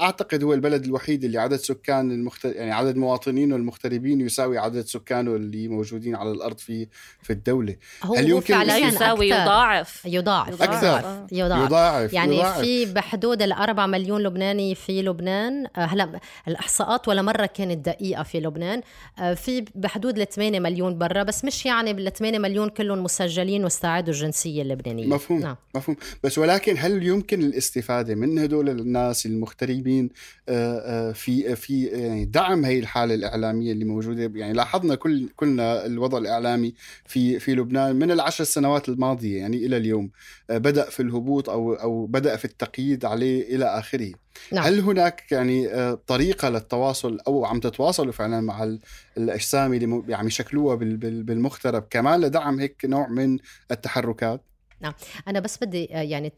أعتقد 0.00 0.42
هو 0.44 0.55
البلد 0.55 0.85
الوحيد 0.85 1.24
اللي 1.24 1.38
عدد 1.38 1.57
سكان 1.57 2.11
المخت... 2.11 2.44
يعني 2.44 2.72
عدد 2.72 2.96
مواطنينه 2.96 3.57
المغتربين 3.57 4.20
يساوي 4.20 4.59
عدد 4.59 4.87
سكانه 4.87 5.37
اللي 5.37 5.68
موجودين 5.68 6.14
على 6.16 6.31
الأرض 6.31 6.59
في 6.59 6.87
في 7.22 7.33
الدولة. 7.33 7.76
هو 8.02 8.14
هل 8.14 8.31
يمكن 8.31 8.55
فعلا 8.55 8.76
يساوي 8.76 9.29
يضاعف. 9.29 10.02
يضاعف. 10.05 10.62
أكثر 10.62 11.26
يضاعف, 11.33 11.66
يضاعف. 11.66 12.12
يعني 12.12 12.37
يضاعف. 12.37 12.61
في 12.61 12.87
بحدود 12.87 13.42
الأربع 13.42 13.87
مليون 13.87 14.22
لبناني 14.22 14.74
في 14.74 15.02
لبنان 15.02 15.56
آه، 15.64 15.81
هلا 15.81 16.21
الإحصاءات 16.49 17.09
ولا 17.09 17.23
مرة 17.23 17.47
كانت 17.47 17.87
دقيقة 17.87 18.23
في 18.23 18.40
لبنان. 18.40 18.83
آه، 19.19 19.35
في 19.35 19.64
بحدود 19.75 20.19
ال 20.19 20.29
8 20.29 20.61
مليون 20.61 20.99
برا 20.99 21.23
بس 21.23 21.45
مش 21.45 21.66
يعني 21.66 21.92
بال 21.92 22.12
8 22.12 22.38
مليون 22.38 22.69
كلهم 22.69 23.03
مسجلين 23.03 23.64
واستعادوا 23.64 24.14
الجنسية 24.14 24.62
اللبنانية. 24.62 25.07
مفهوم 25.07 25.40
نعم. 25.40 25.57
مفهوم. 25.75 25.97
بس 26.25 26.38
ولكن 26.38 26.75
هل 26.79 27.03
يمكن 27.03 27.42
الاستفادة 27.42 28.14
من 28.14 28.38
هدول 28.38 28.69
الناس 28.69 29.27
المغتربين؟ 29.27 30.11
آه، 30.49 31.12
في 31.12 31.57
في 31.57 31.85
يعني 31.85 32.25
دعم 32.25 32.64
هي 32.64 32.79
الحالة 32.79 33.14
الإعلامية 33.14 33.73
اللي 33.73 33.85
موجودة؟ 33.85 34.33
يعني 34.35 34.53
لاحظنا 34.53 34.95
كل 34.95 35.29
كلنا 35.37 35.87
الوضع 35.87 36.19
الإعلامي 36.19 36.75
في 37.07 37.38
في 37.38 37.55
لبنان 37.55 37.97
من 37.97 38.11
العشر 38.11 38.45
سنوات 38.45 38.88
الماضية 38.88 39.38
يعني 39.38 39.57
إلى 39.57 39.77
اليوم. 39.77 40.11
بدأ 40.49 40.90
في 40.90 41.01
الهبوط 41.01 41.51
أو 41.51 41.75
أو 41.75 42.07
بدأ 42.07 42.37
في 42.37 42.45
التقييد 42.45 43.05
عليه 43.05 43.57
إلى 43.57 43.64
آخره. 43.64 44.12
نعم. 44.53 44.64
هل 44.64 44.81
هناك 44.81 45.33
يعني 45.33 45.68
آه، 45.68 45.99
طريقة 46.07 46.49
للتواصل 46.49 47.18
أو 47.27 47.44
عم 47.44 47.61
تتواصلوا 47.61 48.12
فعلا 48.12 48.40
مع 48.40 48.77
الأجسام 49.16 49.75
اللي 49.75 50.03
يعني 50.09 50.27
يشكلوها 50.27 50.75
بالمغترب 50.75 51.87
كمان 51.90 52.20
لدعم 52.20 52.61
هيك 52.61 52.85
نوع 52.85 53.09
من 53.09 53.38
التحركات؟ 53.70 54.40
نعم. 54.80 54.92
أنا 55.28 55.40
بس 55.40 55.64
بدي 55.64 55.96
آه، 55.96 56.02
يعني 56.02 56.30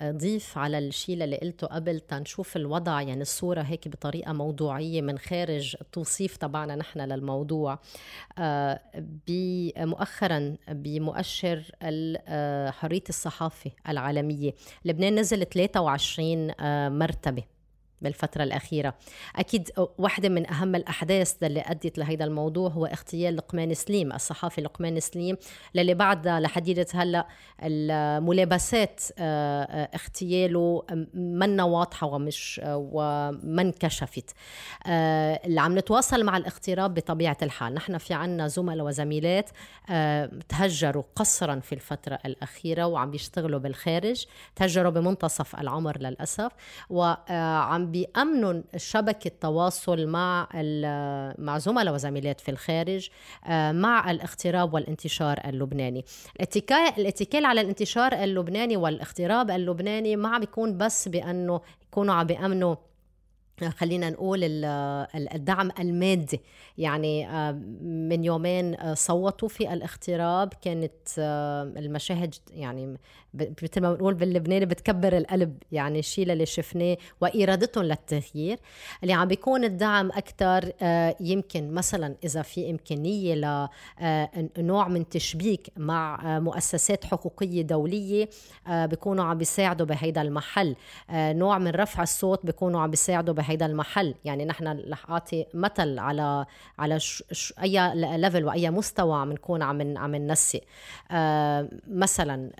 تضيف 0.00 0.58
على 0.58 0.78
الشيء 0.78 1.24
اللي 1.24 1.36
قلته 1.36 1.66
قبل 1.66 2.00
تنشوف 2.00 2.56
الوضع 2.56 3.00
يعني 3.02 3.22
الصورة 3.22 3.62
هيك 3.62 3.88
بطريقة 3.88 4.32
موضوعية 4.32 5.02
من 5.02 5.18
خارج 5.18 5.76
التوصيف 5.80 6.36
تبعنا 6.36 6.76
نحن 6.76 7.00
للموضوع. 7.00 7.78
آه، 8.38 8.80
مؤخرا 9.76 10.56
بمؤشر 10.68 11.70
آه، 11.82 12.70
حرية 12.70 13.04
الصحافة 13.08 13.70
العالمية 13.88 14.54
لبنان 14.84 15.18
نزل 15.18 15.44
23 15.44 16.52
مرتبة. 16.98 17.51
بالفترة 18.02 18.42
الأخيرة. 18.42 18.94
أكيد 19.36 19.70
واحدة 19.98 20.28
من 20.28 20.50
أهم 20.50 20.74
الأحداث 20.74 21.42
اللي 21.42 21.60
أدت 21.66 21.98
لهذا 21.98 22.24
الموضوع 22.24 22.70
هو 22.70 22.86
اغتيال 22.86 23.36
لقمان 23.36 23.74
سليم 23.74 24.12
الصحافي 24.12 24.60
لقمان 24.60 25.00
سليم 25.00 25.36
للي 25.74 25.94
بعد 25.94 26.28
لحديدة 26.28 26.86
هلأ 26.94 27.26
الملابسات 27.62 29.00
آه، 29.18 29.62
آه، 29.62 29.90
اغتياله 29.94 30.82
منا 31.14 31.64
واضحة 31.64 32.06
ومش 32.06 32.60
وما 32.64 33.62
انكشفت 33.62 34.30
آه، 34.86 35.40
اللي 35.44 35.60
عم 35.60 35.78
نتواصل 35.78 36.24
مع 36.24 36.36
الاغتراب 36.36 36.94
بطبيعة 36.94 37.36
الحال. 37.42 37.74
نحن 37.74 37.98
في 37.98 38.14
عنا 38.14 38.48
زملاء 38.48 38.86
وزميلات 38.86 39.50
تهجروا 40.48 41.02
قسرا 41.16 41.60
في 41.60 41.74
الفترة 41.74 42.18
الأخيرة 42.26 42.86
وعم 42.86 43.10
بيشتغلوا 43.10 43.58
بالخارج 43.58 44.26
تهجروا 44.56 44.90
بمنتصف 44.90 45.56
العمر 45.56 45.98
للأسف 45.98 46.52
وعم 46.90 47.91
بيأمنوا 47.92 48.62
شبكة 48.76 49.30
تواصل 49.40 50.06
مع 50.06 50.48
مع 51.38 51.58
زملاء 51.58 51.94
وزميلات 51.94 52.40
في 52.40 52.50
الخارج 52.50 53.08
آه، 53.46 53.72
مع 53.72 54.10
الاغتراب 54.10 54.74
والانتشار 54.74 55.40
اللبناني. 55.44 56.04
الاتكال 56.98 57.44
على 57.44 57.60
الانتشار 57.60 58.12
اللبناني 58.12 58.76
والاغتراب 58.76 59.50
اللبناني 59.50 60.16
ما 60.16 60.28
عم 60.28 60.40
بيكون 60.40 60.78
بس 60.78 61.08
بأنه 61.08 61.60
يكونوا 61.82 62.14
عم 62.14 62.26
بيأمنوا 62.26 62.76
خلينا 63.70 64.10
نقول 64.10 64.40
الدعم 65.34 65.70
المادي. 65.78 66.40
يعني 66.78 67.28
آه، 67.28 67.52
من 67.82 68.24
يومين 68.24 68.74
آه، 68.74 68.94
صوتوا 68.94 69.48
في 69.48 69.72
الاغتراب 69.72 70.52
كانت 70.62 70.92
المشاهد 71.76 72.34
يعني 72.50 72.96
مثل 73.34 73.80
ما 73.80 73.94
بنقول 73.94 74.14
باللبناني 74.14 74.66
بتكبر 74.66 75.16
القلب. 75.16 75.62
يعني 75.72 75.98
الشيء 75.98 76.32
اللي 76.32 76.46
شفناه 76.46 76.96
وإرادتهم 77.20 77.84
للتغيير. 77.84 78.58
اللي 79.02 79.12
عم 79.12 79.28
بيكون 79.28 79.64
الدعم 79.64 80.10
أكثر 80.10 80.72
آه، 80.82 81.16
يمكن 81.20 81.74
مثلا 81.74 82.14
إذا 82.24 82.42
في 82.42 82.70
إمكانية 82.70 83.34
لنوع 83.34 84.86
آه، 84.86 84.88
من 84.88 85.08
تشبيك 85.08 85.68
مع 85.76 86.36
آه، 86.36 86.38
مؤسسات 86.38 87.04
حقوقية 87.04 87.62
دولية 87.62 88.28
بيكونوا 88.68 89.24
عم 89.24 89.38
بيساعدوا 89.38 89.86
بهيدا 89.86 90.22
المحل. 90.22 90.76
نوع 91.10 91.58
من 91.58 91.70
رفع 91.70 92.02
الصوت 92.02 92.46
بيكونوا 92.46 92.80
عم 92.80 92.90
بيساعدوا 92.90 93.34
بهيدا 93.34 93.51
المحل. 93.62 94.14
يعني 94.24 94.44
نحن 94.44 94.82
رح 94.90 95.10
أعطي 95.10 95.46
مثل 95.54 95.98
على 95.98 96.46
على 96.78 97.00
ش... 97.00 97.24
ش... 97.32 97.54
أي 97.62 97.92
level 98.18 98.44
وأي 98.44 98.70
مستوى 98.70 99.16
عم 99.20 99.32
نكون 99.32 99.62
عم 99.62 99.98
عم 99.98 100.14
ننسق 100.16 100.60
مثلا 101.86 102.50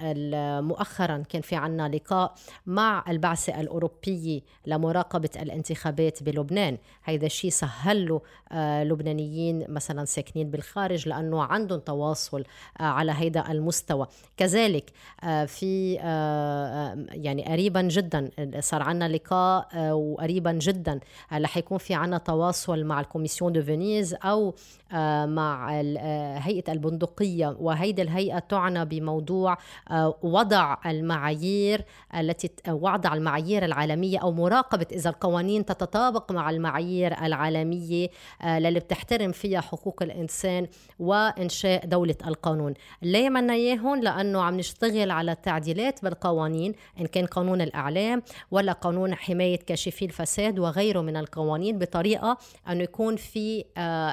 مؤخرا 0.61 1.23
كان 1.29 1.43
في 1.43 1.57
عنا 1.57 1.89
لقاء 1.89 2.35
مع 2.67 3.05
البعثة 3.09 3.61
الأوروبية 3.61 4.41
لمراقبة 4.67 5.31
الانتخابات 5.37 6.23
بلبنان. 6.23 6.79
هيدا 7.05 7.27
الشيء 7.27 7.51
سهل 7.51 8.09
له 8.09 8.21
آه 8.53 8.85
لبنانيين 8.85 9.65
مثلا 9.69 10.05
ساكنين 10.05 10.51
بالخارج 10.51 11.09
لأنه 11.09 11.43
عندهم 11.43 11.81
تواصل 11.81 12.45
آه 12.81 12.83
على 12.83 13.13
هيدا 13.13 13.51
المستوى. 13.53 14.07
كذلك 14.37 14.91
آه 15.25 15.45
في 15.45 15.99
آه, 16.01 16.03
آه، 16.03 17.07
يعني 17.11 17.45
قريبا 17.45 17.83
جدا 17.83 18.31
صار 18.61 18.83
عنا 18.83 19.09
لقاء 19.09 19.69
آه 19.75 19.95
وقريبا 19.95 20.53
جدا 20.53 20.72
آه، 20.73 21.39
رح 21.39 21.57
يكون 21.57 21.79
في 21.79 21.95
عنا 21.95 22.19
تواصل 22.19 22.85
مع 22.85 23.01
ال 23.01 23.05
Commission 23.05 23.53
de 23.53 23.63
Venise 23.63 24.17
أو 24.25 24.55
آه، 24.93 25.27
مع 25.27 25.81
آه، 25.81 26.39
هيئة 26.39 26.73
البندقية؟ 26.73 27.57
وهيدي 27.61 28.03
الهيئة 28.03 28.39
تعنى 28.39 28.85
بموضوع 28.85 29.59
آه، 29.91 30.15
وضع 30.23 30.77
المعايير 30.87 31.85
التي 32.15 32.51
وضع 32.69 33.15
المعايير 33.15 33.65
العالمية 33.65 34.19
أو 34.19 34.33
مراقبة 34.33 34.87
إذا 34.93 35.11
القوانين 35.11 35.65
تتطابق 35.65 36.33
مع 36.33 36.51
المعايير 36.51 37.25
العالمية 37.25 38.09
اللي 38.45 38.81
بتحترم 38.81 39.33
فيها 39.33 39.61
حقوق 39.61 40.03
الإنسان 40.03 40.67
وإنشاء 40.99 41.87
دولة 41.87 42.17
القانون. 42.27 42.75
ليه 43.03 43.29
منا 43.29 43.53
إياهم؟ 43.53 44.01
لأنه 44.01 44.43
عم 44.43 44.57
نشتغل 44.57 45.11
على 45.11 45.33
التعديلات 45.33 46.03
بالقوانين 46.03 46.75
إن 47.01 47.07
كان 47.07 47.27
قانون 47.27 47.61
الإعلام 47.61 48.23
ولا 48.51 48.73
قانون 48.73 49.15
حماية 49.15 49.59
كاشفي 49.59 50.05
الفساد 50.05 50.59
وغيره 50.63 51.01
من 51.01 51.17
القوانين 51.17 51.79
بطريقة 51.79 52.39
أنه 52.69 52.83
يكون 52.83 53.17
في 53.17 53.65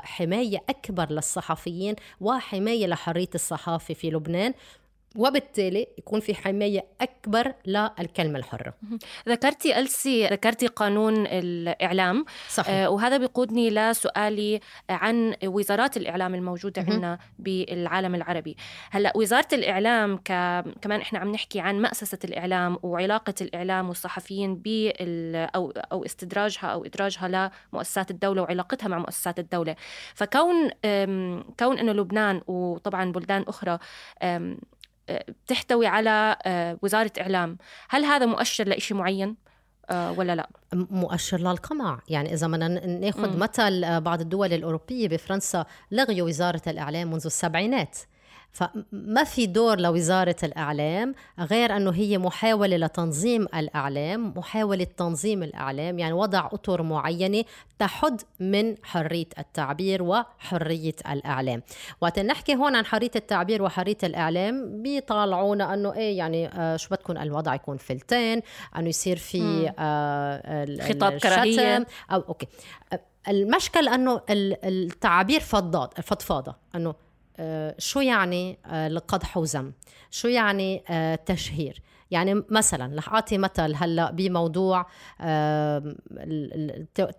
حماية 0.03 0.63
أكبر 0.69 1.11
للصحفيين 1.11 1.95
وحماية 2.21 2.87
لحرية 2.87 3.29
الصحافة 3.35 3.93
في 3.93 4.09
لبنان. 4.09 4.53
وبالتالي 5.15 5.87
يكون 5.97 6.19
في 6.19 6.35
حماية 6.35 6.85
أكبر 7.01 7.53
للكلمة 7.65 8.39
الحرة. 8.39 8.73
ذكرتي 9.29 9.79
ألسي 9.79 10.27
ذكرتي 10.27 10.67
قانون 10.67 11.27
الإعلام. 11.27 12.25
صحيح. 12.49 12.75
آه 12.75 12.89
وهذا 12.89 13.17
بيقودني 13.17 13.69
لسؤالي 13.69 14.59
عن 14.89 15.35
وزارات 15.45 15.97
الإعلام 15.97 16.35
الموجودة 16.35 16.81
عندنا 16.81 17.19
بالعالم 17.39 18.15
العربي. 18.15 18.57
هلأ 18.91 19.13
وزارة 19.15 19.47
الإعلام 19.53 20.17
ك... 20.17 20.27
كمان 20.81 21.01
إحنا 21.01 21.19
عم 21.19 21.31
نحكي 21.31 21.59
عن 21.59 21.81
مأسسة 21.81 22.19
الإعلام 22.23 22.77
وعلاقة 22.83 23.33
الإعلام 23.41 23.87
والصحفيين 23.87 24.55
بال... 24.55 25.35
أو 25.35 25.71
أو 25.91 26.05
استدراجها 26.05 26.67
أو 26.67 26.85
إدراجها 26.85 27.51
لمؤسسات 27.73 28.11
الدولة 28.11 28.41
وعلاقتها 28.41 28.87
مع 28.87 28.97
مؤسسات 28.97 29.39
الدولة. 29.39 29.75
فكون 30.15 30.69
أم... 30.85 31.43
كون 31.59 31.79
إنه 31.79 31.91
لبنان 31.91 32.41
وطبعا 32.47 33.11
بلدان 33.11 33.45
أخرى 33.47 33.79
أم... 34.23 34.57
بتحتوي 35.45 35.87
على 35.87 36.37
آه، 36.45 36.77
وزارة 36.81 37.11
إعلام. 37.21 37.57
هل 37.89 38.05
هذا 38.05 38.25
مؤشر 38.25 38.67
لإشي 38.67 38.93
معين 38.93 39.35
آه، 39.89 40.11
ولا 40.11 40.35
لا؟ 40.35 40.49
مؤشر 40.73 41.37
للقمع. 41.37 41.99
يعني 42.07 42.33
إذا 42.33 42.47
بدنا 42.47 42.67
ناخذ 42.85 43.37
مثل 43.37 43.83
آه، 43.83 43.99
بعض 43.99 44.21
الدول 44.21 44.53
الأوروبية 44.53 45.07
بفرنسا 45.07 45.65
لغيوا 45.91 46.27
وزارة 46.27 46.61
الإعلام 46.67 47.11
منذ 47.11 47.25
السبعينات. 47.25 47.97
فما 48.51 49.23
في 49.23 49.45
دور 49.45 49.79
لوزارة 49.79 50.35
الإعلام 50.43 51.15
غير 51.39 51.75
أنه 51.75 51.91
هي 51.91 52.17
محاولة 52.17 52.77
لتنظيم 52.77 53.47
الإعلام 53.55 54.33
محاولة 54.37 54.87
تنظيم 54.97 55.43
الإعلام 55.43 55.99
يعني 55.99 56.13
وضع 56.13 56.45
أطر 56.45 56.81
معينة 56.81 57.43
تحد 57.79 58.21
من 58.39 58.75
حرية 58.83 59.27
التعبير 59.39 60.03
وحرية 60.03 60.95
الإعلام. 61.09 61.61
وقت 62.01 62.19
نحكي 62.19 62.55
هون 62.55 62.75
عن 62.75 62.85
حرية 62.85 63.11
التعبير 63.15 63.63
وحرية 63.63 63.97
الإعلام 64.03 64.81
بيطالعونا 64.81 65.73
أنه 65.73 65.93
إيه 65.93 66.17
يعني 66.17 66.47
آه 66.47 66.77
شو 66.77 66.89
بدكم 66.91 67.17
الوضع 67.17 67.55
يكون 67.55 67.77
فلتين 67.77 68.41
أنه 68.77 68.89
يصير 68.89 69.17
في 69.17 69.73
آه 69.79 70.65
خطاب 70.89 71.17
كراهية. 71.17 71.87
أو 72.11 72.19
أوكي. 72.27 72.47
المشكل 73.27 73.87
أنه 73.87 74.21
التعابير 74.29 75.39
فضاد 75.39 75.89
فضفاضة 75.93 76.55
أنه 76.75 76.95
شو 77.77 77.99
يعني 77.99 78.59
القدح 78.65 79.37
آه، 79.37 79.39
وذم 79.39 79.73
شو 80.11 80.27
يعني 80.27 80.83
آه، 80.89 81.15
تشهير؟ 81.15 81.81
يعني 82.11 82.43
مثلا 82.49 82.97
رح 82.97 83.13
أعطي 83.13 83.37
مثل 83.37 83.75
هلأ 83.75 84.11
بموضوع 84.11 84.85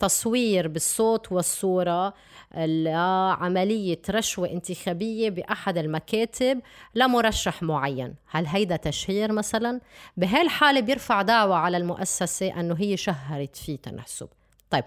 تصوير 0.01 0.69
بالصوت 0.69 1.33
والصورة 1.33 2.15
لعمليه 2.57 4.03
رشوة 4.11 4.51
انتخابية 4.51 5.31
بأحد 5.31 5.79
المكاتب 5.79 6.61
لمرشح 6.95 7.63
معين. 7.63 8.15
هل 8.31 8.47
هيدا 8.47 8.77
تشهير 8.77 9.33
مثلا؟ 9.33 9.81
بهالحالة 10.17 10.81
بيرفع 10.81 11.23
دعوه 11.23 11.57
على 11.57 11.77
المؤسسة 11.77 12.61
إنه 12.61 12.77
هي 12.79 12.97
شهرت 12.97 13.57
فيه 13.57 13.77
تنحسب. 13.77 14.29
طيب 14.71 14.85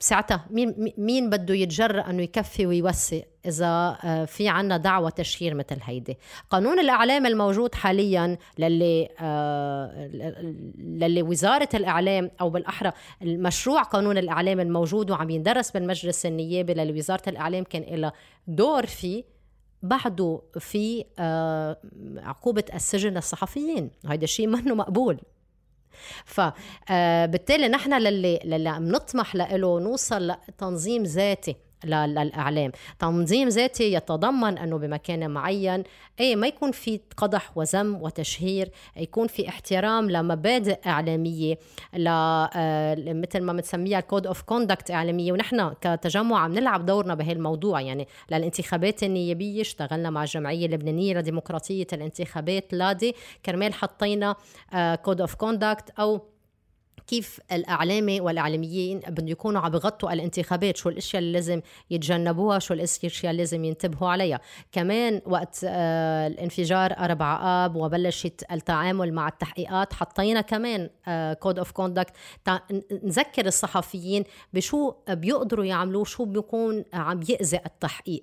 ساعتها 0.00 0.46
مين 0.50 0.92
مين 0.98 1.30
بده 1.30 1.54
يتجرأ 1.54 2.10
إنه 2.10 2.22
يكفي 2.22 2.66
ويوسع 2.66 3.20
إذا 3.46 3.98
آه، 4.04 4.24
في 4.24 4.48
عنا 4.48 4.76
دعوة 4.76 5.10
تشهير 5.10 5.54
مثل 5.54 5.76
هيدي؟ 5.82 6.18
قانون 6.50 6.78
الإعلام 6.78 7.26
الموجود 7.26 7.74
حاليا 7.74 8.38
للي 8.58 9.08
آه، 9.20 10.10
للي 10.78 11.22
وزارة 11.22 11.68
الإعلام 11.74 12.30
أو 12.40 12.50
بالأحرى 12.50 12.92
المشروع 13.22 13.82
قانون 13.82 14.18
الإعلام 14.18 14.60
الموجود 14.60 15.10
وعم 15.10 15.30
يندرس 15.30 15.70
بالمجلس 15.70 16.26
النيابي 16.26 16.74
للي 16.74 16.92
وزارة 16.92 17.28
الإعلام 17.28 17.64
كان 17.64 17.82
لها 17.82 18.12
دور 18.46 18.86
فيه 18.86 19.24
بعده 19.82 20.42
في 20.58 21.04
آه، 21.18 21.76
عقوبة 22.16 22.64
السجن 22.74 23.14
للصحفيين 23.14 23.90
هذا 24.06 24.24
الشيء 24.24 24.46
منه 24.46 24.74
مقبول. 24.74 25.20
فبالتالي 26.24 27.68
نحن 27.68 27.94
للي 27.94 28.40
للي 28.44 28.76
نطمح 28.80 29.34
له 29.34 29.56
نوصل 29.80 30.28
لتنظيم 30.48 31.02
ذاتي. 31.02 31.56
للاعلام 31.84 32.72
تنظيم 32.98 33.48
ذاتي 33.48 33.92
يتضمن 33.92 34.58
أنه 34.58 34.78
بمكان 34.78 35.30
معين 35.30 35.84
أي 36.20 36.36
ما 36.36 36.46
يكون 36.46 36.72
في 36.72 37.00
قدح 37.16 37.58
وذم 37.58 38.02
وتشهير 38.02 38.70
يكون 38.96 39.26
في 39.26 39.48
احترام 39.48 40.10
لمبادئ 40.10 40.78
إعلامية 40.86 41.58
ل 41.94 42.08
آه، 42.08 42.94
مثل 42.96 43.40
ما 43.40 43.52
بنسميها 43.52 44.00
code 44.00 44.26
of 44.26 44.42
conduct 44.42 44.90
إعلامية. 44.90 45.32
ونحن 45.32 45.72
كتجمع 45.80 46.38
عم 46.38 46.52
نلعب 46.52 46.86
دورنا 46.86 47.14
بهالموضوع 47.14 47.80
يعني 47.80 48.08
للانتخابات 48.30 49.02
النيابية 49.02 49.60
اشتغلنا 49.60 50.10
مع 50.10 50.22
الجمعية 50.22 50.66
اللبنانية 50.66 51.14
لديمقراطية 51.14 51.86
الانتخابات 51.92 52.72
لادي 52.72 53.14
كرمال 53.46 53.74
حطينا 53.74 54.36
code 55.02 55.20
of 55.20 55.34
conduct 55.34 55.90
أو 55.90 56.29
كيف 57.10 57.40
الإعلامي 57.52 58.20
والإعلاميين 58.20 58.98
بدهم 58.98 59.28
يكونوا 59.28 59.60
عم 59.60 59.70
بغطوا 59.70 60.12
الانتخابات 60.12 60.76
شو 60.76 60.88
الأشياء 60.88 61.22
اللي 61.22 61.32
لازم 61.32 61.60
يتجنبوها 61.90 62.58
شو 62.58 62.74
الأشياء 62.74 63.30
اللي 63.30 63.42
لازم 63.42 63.64
ينتبهوا 63.64 64.10
عليها. 64.10 64.40
كمان 64.72 65.20
وقت 65.26 65.60
آه 65.64 66.26
الانفجار 66.26 66.92
أربعة 66.98 67.64
آب 67.64 67.76
وبلشت 67.76 68.44
التعامل 68.52 69.12
مع 69.12 69.28
التحقيقات 69.28 69.92
حطينا 69.92 70.40
كمان 70.40 70.90
code 71.40 71.58
of 71.58 71.70
conduct 71.70 72.12
نذكر 73.02 73.46
الصحفيين 73.46 74.24
بشو 74.52 74.92
بيقدروا 75.08 75.64
يعملوا 75.64 76.04
شو 76.04 76.24
بيكون 76.24 76.84
عم 76.92 77.20
يأذي 77.28 77.60
التحقيق. 77.66 78.22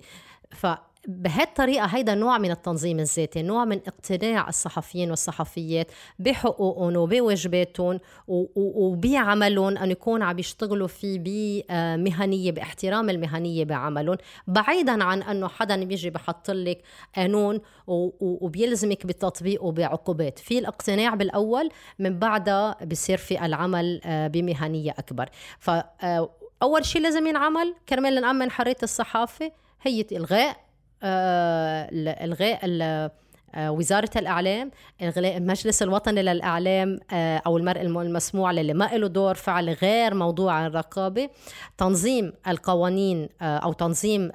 ف 0.51 0.67
بهالطريقة 1.07 1.85
هيدا 1.85 2.15
نوع 2.15 2.37
من 2.37 2.51
التنظيم 2.51 2.99
الذاتي 2.99 3.41
نوع 3.41 3.65
من 3.65 3.79
اقتناع 3.87 4.49
الصحفيين 4.49 5.09
والصحفيات 5.09 5.91
بحقوقهم 6.19 6.95
وبواجباتهم 6.97 7.99
وبعملهم 8.27 9.77
أن 9.77 9.91
يكون 9.91 10.21
عم 10.21 10.39
يشتغلوا 10.39 10.87
فيه 10.87 11.19
بمهنية 11.19 12.51
باحترام 12.51 13.09
المهنية 13.09 13.65
بعملهم. 13.65 14.17
بعيدا 14.47 15.03
عن 15.03 15.23
أنه 15.23 15.47
حدا 15.47 15.83
بيجي 15.83 16.09
بحط 16.09 16.51
لك 16.51 16.81
قانون 17.15 17.61
وبيلزمك 17.87 19.05
بتطبيقه 19.05 19.71
بعقوبات 19.71 20.39
في 20.39 20.59
الاقتناع 20.59 21.15
بالأول 21.15 21.69
من 21.99 22.19
بعدها 22.19 22.85
بصير 22.85 23.17
في 23.17 23.45
العمل 23.45 24.01
آه، 24.05 24.27
بمهنية 24.27 24.91
أكبر. 24.91 25.29
فأول 25.59 26.85
شيء 26.85 27.01
لازم 27.01 27.27
ينعمل 27.27 27.75
كرمال 27.89 28.21
نأمن 28.21 28.51
حرية 28.51 28.77
الصحافة 28.83 29.51
هي 29.81 30.05
إلغاء 30.11 30.49
آه، 30.49 30.66
الغاء 31.03 32.59
آه، 32.65 33.11
وزارة 33.57 34.09
الإعلام 34.15 34.71
المجلس 35.17 35.83
الوطني 35.83 36.21
للإعلام 36.21 36.99
آه، 37.11 37.41
أو 37.45 37.57
المرء 37.57 37.81
المسموع 37.81 38.51
اللي 38.51 38.73
ما 38.73 38.85
له 38.85 39.07
دور 39.07 39.35
فعل 39.35 39.69
غير 39.69 40.13
موضوع 40.13 40.67
الرقابة. 40.67 41.29
تنظيم 41.77 42.33
القوانين 42.47 43.29
آه، 43.41 43.57
أو 43.57 43.73
تنظيم 43.73 44.31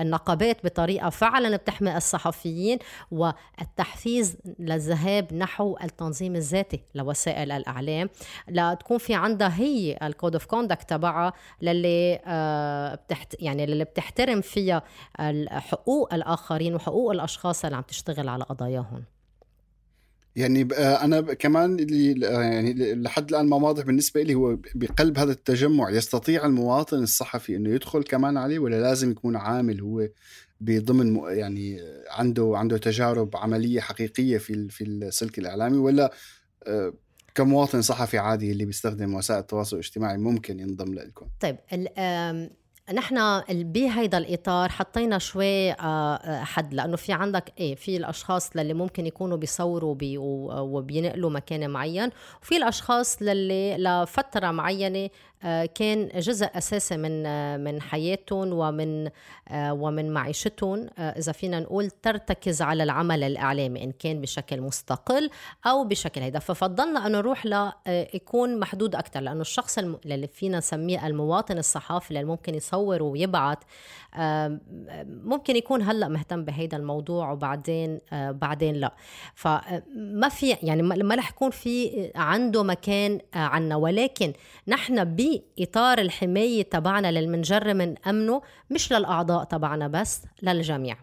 النقابات 0.00 0.64
بطريقة 0.64 1.10
فعلا 1.10 1.56
بتحمي 1.56 1.96
الصحفيين 1.96 2.78
والتحفيز 3.10 4.36
للذهاب 4.58 5.34
نحو 5.34 5.76
التنظيم 5.84 6.36
الذاتي 6.36 6.82
لوسائل 6.94 7.52
الإعلام. 7.52 8.08
لتكون 8.48 8.98
في 8.98 9.14
عندها 9.14 9.54
هي 9.56 9.98
ال 10.02 10.08
code 10.08 10.34
of 10.34 10.44
conduct 10.46 10.90
تبعها 10.90 11.32
للي 11.62 12.20
بتحت 13.06 13.36
يعني 13.40 13.64
اللي 13.64 13.84
بتحترم 13.84 14.40
فيها 14.40 14.82
حقوق 15.50 16.14
الآخرين 16.14 16.74
وحقوق 16.74 17.10
الأشخاص 17.10 17.64
اللي 17.64 17.76
عم 17.76 17.82
تشتغل 17.82 17.99
تشتغل 18.00 18.28
على 18.28 18.44
قضاياهم؟ 18.44 19.04
يعني 20.36 20.62
أنا 20.74 21.20
كمان 21.20 21.78
اللي 21.78 22.26
يعني 22.26 22.94
لحد 22.94 23.30
الآن 23.30 23.46
ما 23.46 23.56
واضح 23.56 23.84
بالنسبة 23.84 24.22
لي 24.22 24.34
هو 24.34 24.58
بقلب 24.74 25.18
هذا 25.18 25.32
التجمع 25.32 25.90
يستطيع 25.90 26.46
المواطن 26.46 27.02
الصحفي 27.02 27.56
إنه 27.56 27.70
يدخل 27.70 28.02
كمان 28.02 28.36
عليه 28.36 28.58
ولا 28.58 28.80
لازم 28.80 29.10
يكون 29.10 29.36
عامل 29.36 29.80
هو 29.80 30.08
بضمن 30.60 31.16
يعني 31.16 31.80
عنده 32.10 32.52
عنده 32.54 32.78
تجارب 32.78 33.36
عملية 33.36 33.80
حقيقية 33.80 34.38
في 34.38 34.68
في 34.68 34.84
السلك 34.84 35.38
الإعلامي 35.38 35.78
ولا 35.78 36.12
آه، 36.66 36.92
كمواطن 37.34 37.82
صحفي 37.82 38.18
عادي 38.18 38.52
اللي 38.52 38.64
بيستخدم 38.64 39.14
وسائل 39.14 39.40
التواصل 39.40 39.76
الاجتماعي 39.76 40.18
ممكن 40.18 40.60
ينضم 40.60 40.94
لكم 40.94 41.26
طيب 41.40 41.56
نحن 42.92 43.40
بهيدا 43.50 44.18
الإطار 44.18 44.68
حطينا 44.68 45.18
شوي 45.18 45.72
آه، 45.72 45.74
آه، 45.74 46.44
حد 46.44 46.74
لأنه 46.74 46.96
في 46.96 47.12
عندك 47.12 47.52
إيه 47.58 47.74
في 47.74 47.96
الأشخاص 47.96 48.56
للي 48.56 48.74
ممكن 48.74 49.06
يكونوا 49.06 49.36
بيصوروا 49.36 49.94
بي 49.94 50.18
وبينقلوا 50.18 51.30
مكان 51.30 51.70
معين 51.70 52.10
وفي 52.42 52.56
الأشخاص 52.56 53.22
للي 53.22 53.76
لفترة 53.76 54.50
معينة 54.50 55.10
كان 55.74 56.08
جزء 56.14 56.46
أساسي 56.54 56.96
من 56.96 57.26
آه، 57.26 57.56
من 57.56 57.82
حياتهم 57.82 58.52
ومن 58.52 59.10
آه، 59.48 59.72
ومن 59.72 60.10
معيشتهم. 60.12 60.86
إذا 60.98 61.32
فينا 61.32 61.60
نقول 61.60 61.90
ترتكز 61.90 62.62
على 62.62 62.82
العمل 62.82 63.22
الإعلامي 63.22 63.84
إن 63.84 63.92
كان 63.92 64.20
بشكل 64.20 64.60
مستقل 64.60 65.30
أو 65.66 65.84
بشكل 65.84 66.20
هيدا 66.20 66.38
ففضلنا 66.38 67.06
انه 67.06 67.18
نروح 67.18 67.46
ل 67.46 67.72
يكون 68.14 68.60
محدود 68.60 68.94
أكثر 68.94 69.20
لأنه 69.20 69.40
الشخص 69.40 69.78
اللي 69.78 70.26
فينا 70.26 70.58
نسميه 70.58 71.06
المواطن 71.06 71.58
الصحافي 71.58 72.10
اللي 72.10 72.24
ممكن 72.24 72.54
يصور 72.54 73.02
ويبعث 73.02 73.58
ممكن 75.06 75.56
يكون 75.56 75.82
هلأ 75.82 76.08
مهتم 76.08 76.44
بهيدا 76.44 76.76
الموضوع 76.76 77.32
وبعدين 77.32 78.00
بعدين 78.12 78.74
لا. 78.74 78.94
فما 79.34 80.28
في 80.28 80.56
يعني 80.62 80.82
ما 80.82 81.14
رح 81.14 81.30
يكون 81.30 81.50
في 81.50 82.10
عنده 82.14 82.62
مكان 82.62 83.20
عنا. 83.34 83.76
ولكن 83.76 84.32
نحن 84.68 85.04
بإطار 85.58 85.98
الحماية 85.98 86.62
تبعنا 86.62 87.08
اللي 87.08 87.26
منجر 87.26 87.74
من 87.74 87.98
أمنه 87.98 88.42
مش 88.70 88.92
للأعضاء 88.92 89.44
تبعنا 89.44 89.88
بس 89.88 90.22
للجميع. 90.42 90.96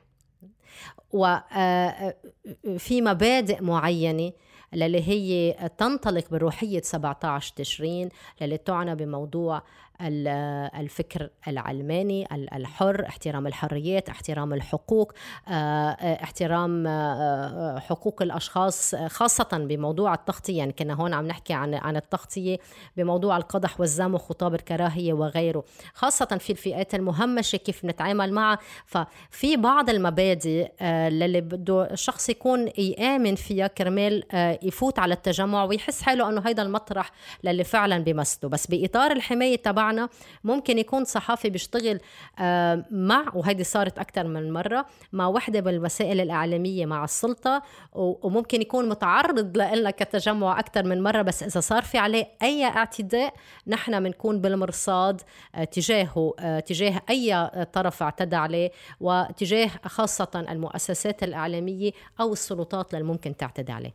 وفي 1.11 3.01
مبادئ 3.01 3.61
معينة 3.63 4.31
للي 4.73 5.07
هي 5.07 5.55
تنطلق 5.77 6.29
بروحية 6.31 6.81
17 6.81 7.53
تشرين 7.55 8.09
للي 8.41 8.57
تعنى 8.57 8.95
بموضوع 8.95 9.63
الفكر 10.01 11.29
العلماني 11.47 12.27
الحر 12.31 13.05
احترام 13.07 13.47
الحريات 13.47 14.09
احترام 14.09 14.53
الحقوق 14.53 15.13
آه، 15.47 15.51
آه، 15.51 16.23
احترام 16.23 16.87
آه، 16.87 17.79
حقوق 17.79 18.21
الأشخاص 18.21 18.95
خاصة 18.95 19.47
بموضوع 19.53 20.13
التغطية. 20.13 20.57
يعني 20.57 20.71
كنا 20.71 20.93
هون 20.93 21.13
عم 21.13 21.27
نحكي 21.27 21.53
عن 21.53 21.73
عن 21.73 21.95
التغطية 21.95 22.57
بموضوع 22.97 23.37
القدح 23.37 23.79
والزام 23.79 24.13
وخطاب 24.13 24.55
الكراهية 24.55 25.13
وغيره 25.13 25.63
خاصة 25.93 26.25
في 26.25 26.49
الفئات 26.49 26.95
المهمشة 26.95 27.55
كيف 27.55 27.85
نتعامل 27.85 28.33
معها. 28.33 28.59
ففي 28.85 29.57
بعض 29.57 29.89
المبادئ 29.89 30.71
للي 31.09 31.41
بده 31.41 31.91
الشخص 31.91 32.29
يكون 32.29 32.69
يامن 32.77 33.35
فيها 33.35 33.67
كرمال 33.67 34.23
يفوت 34.61 34.99
على 34.99 35.13
التجمع 35.13 35.63
ويحس 35.63 36.01
حاله 36.01 36.29
أنه 36.29 36.41
هيدا 36.45 36.63
المطرح 36.63 37.11
للي 37.43 37.63
فعلا 37.63 37.97
بيمثله 37.97 38.49
بس 38.49 38.67
بإطار 38.67 39.11
الحماية 39.11 39.55
تبع 39.55 39.77
تبعنا 39.77 40.09
ممكن 40.43 40.77
يكون 40.77 41.05
صحافي 41.05 41.49
بيشتغل 41.49 41.99
آه، 42.39 42.85
مع 42.91 43.25
وهيدي 43.33 43.63
صارت 43.63 43.99
أكثر 43.99 44.27
من 44.27 44.53
مرة 44.53 44.85
مع 45.13 45.27
وحدة 45.27 45.59
بالوسائل 45.59 46.21
الإعلامية 46.21 46.85
مع 46.85 47.03
السلطة 47.03 47.61
وممكن 47.93 48.61
يكون 48.61 48.89
متعرض 48.89 49.57
لنا 49.57 49.91
كتجمع 49.91 50.59
أكثر 50.59 50.83
من 50.83 51.03
مرة. 51.03 51.21
بس 51.21 51.43
إذا 51.43 51.59
صار 51.59 51.83
في 51.83 51.97
عليه 51.97 52.27
أي 52.43 52.65
اعتداء 52.65 53.33
نحن 53.67 54.03
بنكون 54.03 54.41
بالمرصاد 54.41 55.21
آه، 55.55 55.63
تجاهه 55.63 56.33
آه، 56.39 56.59
تجاه 56.59 57.01
أي 57.09 57.49
طرف 57.73 58.03
اعتدى 58.03 58.35
عليه 58.35 58.71
وتجاه 58.99 59.69
خاصة 59.85 60.45
المؤسسات 60.49 61.23
الإعلامية 61.23 61.91
أو 62.19 62.33
السلطات 62.33 62.93
اللي 62.93 63.05
ممكن 63.05 63.37
تعتدي 63.37 63.71
عليه. 63.71 63.93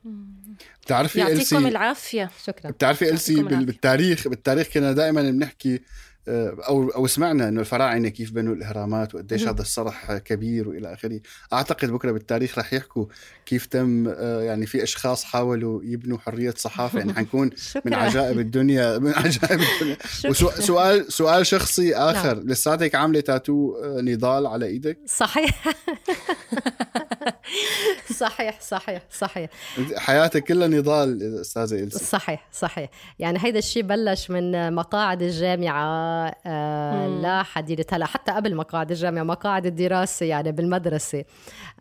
بتعرفي 0.83 1.19
يعطيكم 1.19 1.67
العافية. 1.67 2.31
شكرا. 2.45 2.71
بتعرفي 2.71 3.11
إلسي 3.11 3.43
بالتاريخ 3.43 4.29
بالتاريخ 4.29 4.67
كنا 4.69 4.93
دائما 4.93 5.31
بنحكي 5.31 5.81
آه، 6.29 6.57
أو 6.69 6.89
أو 6.89 7.07
سمعنا 7.07 7.49
إنه 7.49 7.61
الفراعنة 7.61 8.09
كيف 8.09 8.33
بنوا 8.33 8.55
الإهرامات 8.55 9.15
وقديش 9.15 9.49
هذا 9.49 9.61
الصرح 9.61 10.17
كبير 10.17 10.69
وإلى 10.69 10.93
آخره. 10.93 11.21
أعتقد 11.53 11.91
بكرة 11.91 12.13
بالتاريخ 12.13 12.59
رح 12.59 12.73
يحكوا 12.73 13.07
كيف 13.47 13.67
تم 13.67 14.09
آه، 14.09 14.43
يعني 14.43 14.67
في 14.67 14.83
أشخاص 14.83 15.25
حاولوا 15.25 15.81
يبنوا 15.85 16.19
حرية 16.19 16.55
صحافة. 16.57 16.99
يعني 16.99 17.15
حنكون 17.15 17.51
من 17.85 17.95
عجائب 17.95 18.39
الدنيا 18.39 18.99
من 18.99 19.13
عجائب 19.25 19.61
الدنيا. 19.61 19.97
وسؤال 20.25 21.13
سؤال 21.13 21.47
شخصي 21.47 21.95
آخر. 21.95 22.37
نعم. 22.37 22.49
لساتك 22.49 22.95
عاملة 22.95 23.21
تاتو 23.21 23.77
آه، 23.77 24.01
نضال 24.01 24.47
على 24.47 24.67
إيدك؟ 24.67 24.99
صحيح. 25.07 25.65
صحيح 28.17 28.61
صحيح 28.61 29.03
صحيح. 29.11 29.51
حياتك 29.97 30.45
كلها 30.45 30.69
نضال 30.69 31.41
أستاذة 31.41 31.75
إلسي 31.85 32.05
صحيح 32.05 32.47
صحيح. 32.53 32.91
يعني 33.19 33.39
هيدا 33.43 33.59
الشيء 33.59 33.83
بلش 33.83 34.31
من 34.31 34.73
مقاعد 34.75 35.23
الجامعة 35.23 36.33
آه 36.47 37.07
لا 37.23 37.43
حديدة 37.43 37.85
هلا 37.93 38.07
حتى 38.07 38.33
قبل 38.33 38.55
مقاعد 38.55 38.91
الجامعة 38.91 39.23
مقاعد 39.23 39.67
الدراسة 39.67 40.27
يعني 40.27 40.53
بالمدرسة. 40.53 41.25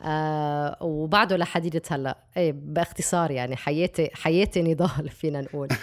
آه 0.03 0.77
وبعده 0.81 1.37
لحديدة 1.37 1.81
هلا 1.91 2.17
إيه 2.37 2.53
باختصار 2.55 3.31
يعني 3.31 3.55
حياتي 3.55 4.09
حياتي 4.13 4.61
نضال 4.61 5.09
فينا 5.21 5.41
نقول. 5.41 5.67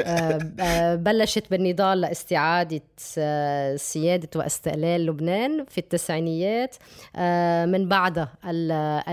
آه 0.00 0.38
آه 0.60 0.94
بلشت 0.94 1.50
بالنضال 1.50 2.00
لاستعادة 2.00 2.80
آه 3.18 3.76
سيادة 3.76 4.28
وأستقلال 4.36 5.06
لبنان 5.06 5.64
في 5.68 5.78
التسعينيات. 5.78 6.76
آه 7.16 7.66
من 7.66 7.88
بعدها 7.88 8.28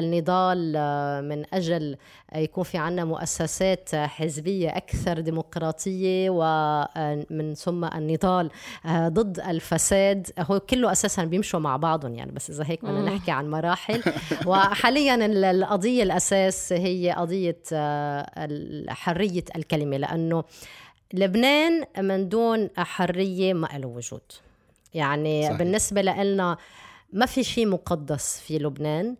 النضال 0.05 0.73
آه، 0.77 1.21
من 1.21 1.45
أجل 1.53 1.97
يكون 2.35 2.63
في 2.63 2.77
عنا 2.77 3.05
مؤسسات 3.05 3.95
حزبية 3.95 4.69
أكثر 4.69 5.19
ديمقراطية 5.19 6.29
ومن 6.29 7.53
ثم 7.53 7.85
النضال 7.85 8.49
آه، 8.85 9.07
ضد 9.07 9.39
الفساد. 9.39 10.27
هو 10.39 10.59
كله 10.59 10.91
أساسا 10.91 11.23
بيمشوا 11.23 11.59
مع 11.59 11.77
بعضهم 11.77 12.15
يعني 12.15 12.31
بس 12.31 12.49
إذا 12.49 12.63
هيك 12.67 12.85
بدنا 12.85 13.01
نحكي 13.01 13.31
عن 13.31 13.49
مراحل. 13.49 14.03
وحاليا 14.47 15.25
القضية 15.51 16.03
الأساس 16.03 16.73
هي 16.73 17.11
قضية 17.11 17.59
آه، 17.73 18.47
حرية 18.89 19.43
الكلمة 19.55 19.97
لأنه 19.97 20.43
لبنان 21.13 21.85
من 21.97 22.29
دون 22.29 22.69
حرية 22.77 23.53
ما 23.53 23.67
له 23.73 23.87
وجود. 23.87 24.21
يعني 24.93 25.43
صحيح. 25.43 25.57
بالنسبة 25.57 26.01
لنا 26.01 26.57
ما 27.13 27.25
في 27.25 27.43
شيء 27.43 27.67
مقدس 27.67 28.39
في 28.39 28.59
لبنان. 28.59 29.05
آه، 29.07 29.11
آه، 29.11 29.15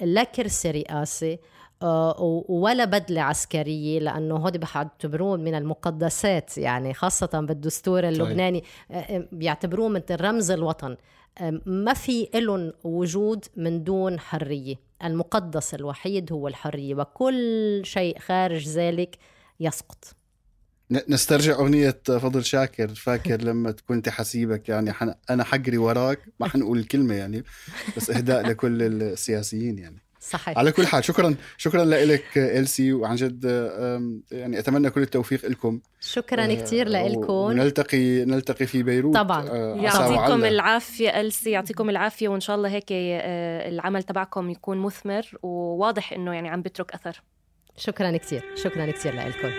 لا 0.00 0.24
كرسي 0.24 0.70
رئاسي 0.70 1.38
آه، 1.82 2.44
ولا 2.48 2.84
بدلة 2.84 3.20
عسكرية 3.22 3.98
لأنه 3.98 4.36
هودي 4.36 4.58
بيعتبروه 4.58 5.36
من 5.36 5.54
المقدسات 5.54 6.58
يعني 6.58 6.94
خاصة 6.94 7.40
بالدستور 7.40 8.08
اللبناني 8.08 8.64
بيعتبروه 9.32 9.88
من 9.88 10.02
رمز 10.10 10.50
الوطن. 10.50 10.96
ما 11.66 11.94
في 11.94 12.28
لهم 12.34 12.72
وجود 12.84 13.44
من 13.56 13.84
دون 13.84 14.20
حرية. 14.20 14.74
المقدس 15.04 15.74
الوحيد 15.74 16.32
هو 16.32 16.48
الحرية 16.48 16.94
وكل 16.94 17.80
شيء 17.84 18.18
خارج 18.18 18.68
ذلك 18.68 19.18
يسقط. 19.60 20.17
نسترجع 21.08 21.52
أغنية 21.52 22.00
فضل 22.06 22.44
شاكر. 22.44 22.88
فاكر 22.88 23.42
لما 23.42 23.74
كنت 23.88 24.08
حسيبك 24.08 24.68
يعني 24.68 24.92
حن... 24.92 25.14
أنا 25.30 25.44
حجري 25.44 25.78
وراك. 25.78 26.18
ما 26.40 26.48
حنقول 26.48 26.78
الكلمة 26.78 27.14
يعني 27.14 27.44
بس 27.96 28.10
إهداء 28.10 28.46
لكل 28.46 28.82
السياسيين 28.82 29.78
يعني. 29.78 30.02
صحيح. 30.20 30.58
على 30.58 30.72
كل 30.72 30.86
حال 30.86 31.04
شكرا 31.04 31.34
شكرا 31.56 31.84
لك 31.84 32.38
إلسي. 32.38 32.92
وعن 32.92 33.16
جد 33.16 33.44
يعني 34.32 34.58
أتمنى 34.58 34.90
كل 34.90 35.02
التوفيق 35.02 35.46
لكم. 35.46 35.80
شكرا 36.00 36.44
آه 36.44 36.54
كثير 36.54 36.88
لكم 36.88 37.32
ونلتقي 37.32 38.24
نلتقي 38.24 38.66
في 38.66 38.82
بيروت 38.82 39.14
طبعا. 39.14 39.48
آه 39.48 39.76
يعطيكم 39.76 40.44
العافية 40.44 41.20
إلسي 41.20 41.50
يعطيكم 41.50 41.90
العافية. 41.90 42.28
وإن 42.28 42.40
شاء 42.40 42.56
الله 42.56 42.68
هيك 42.68 42.86
آه 42.92 43.68
العمل 43.68 44.02
تبعكم 44.02 44.50
يكون 44.50 44.78
مثمر 44.78 45.26
وواضح 45.42 46.12
إنه 46.12 46.34
يعني 46.34 46.48
عم 46.48 46.62
بترك 46.62 46.92
أثر. 46.92 47.22
شكرا 47.76 48.16
كثير 48.16 48.42
شكرا 48.54 48.90
كثير 48.90 49.14
لكم 49.14 49.50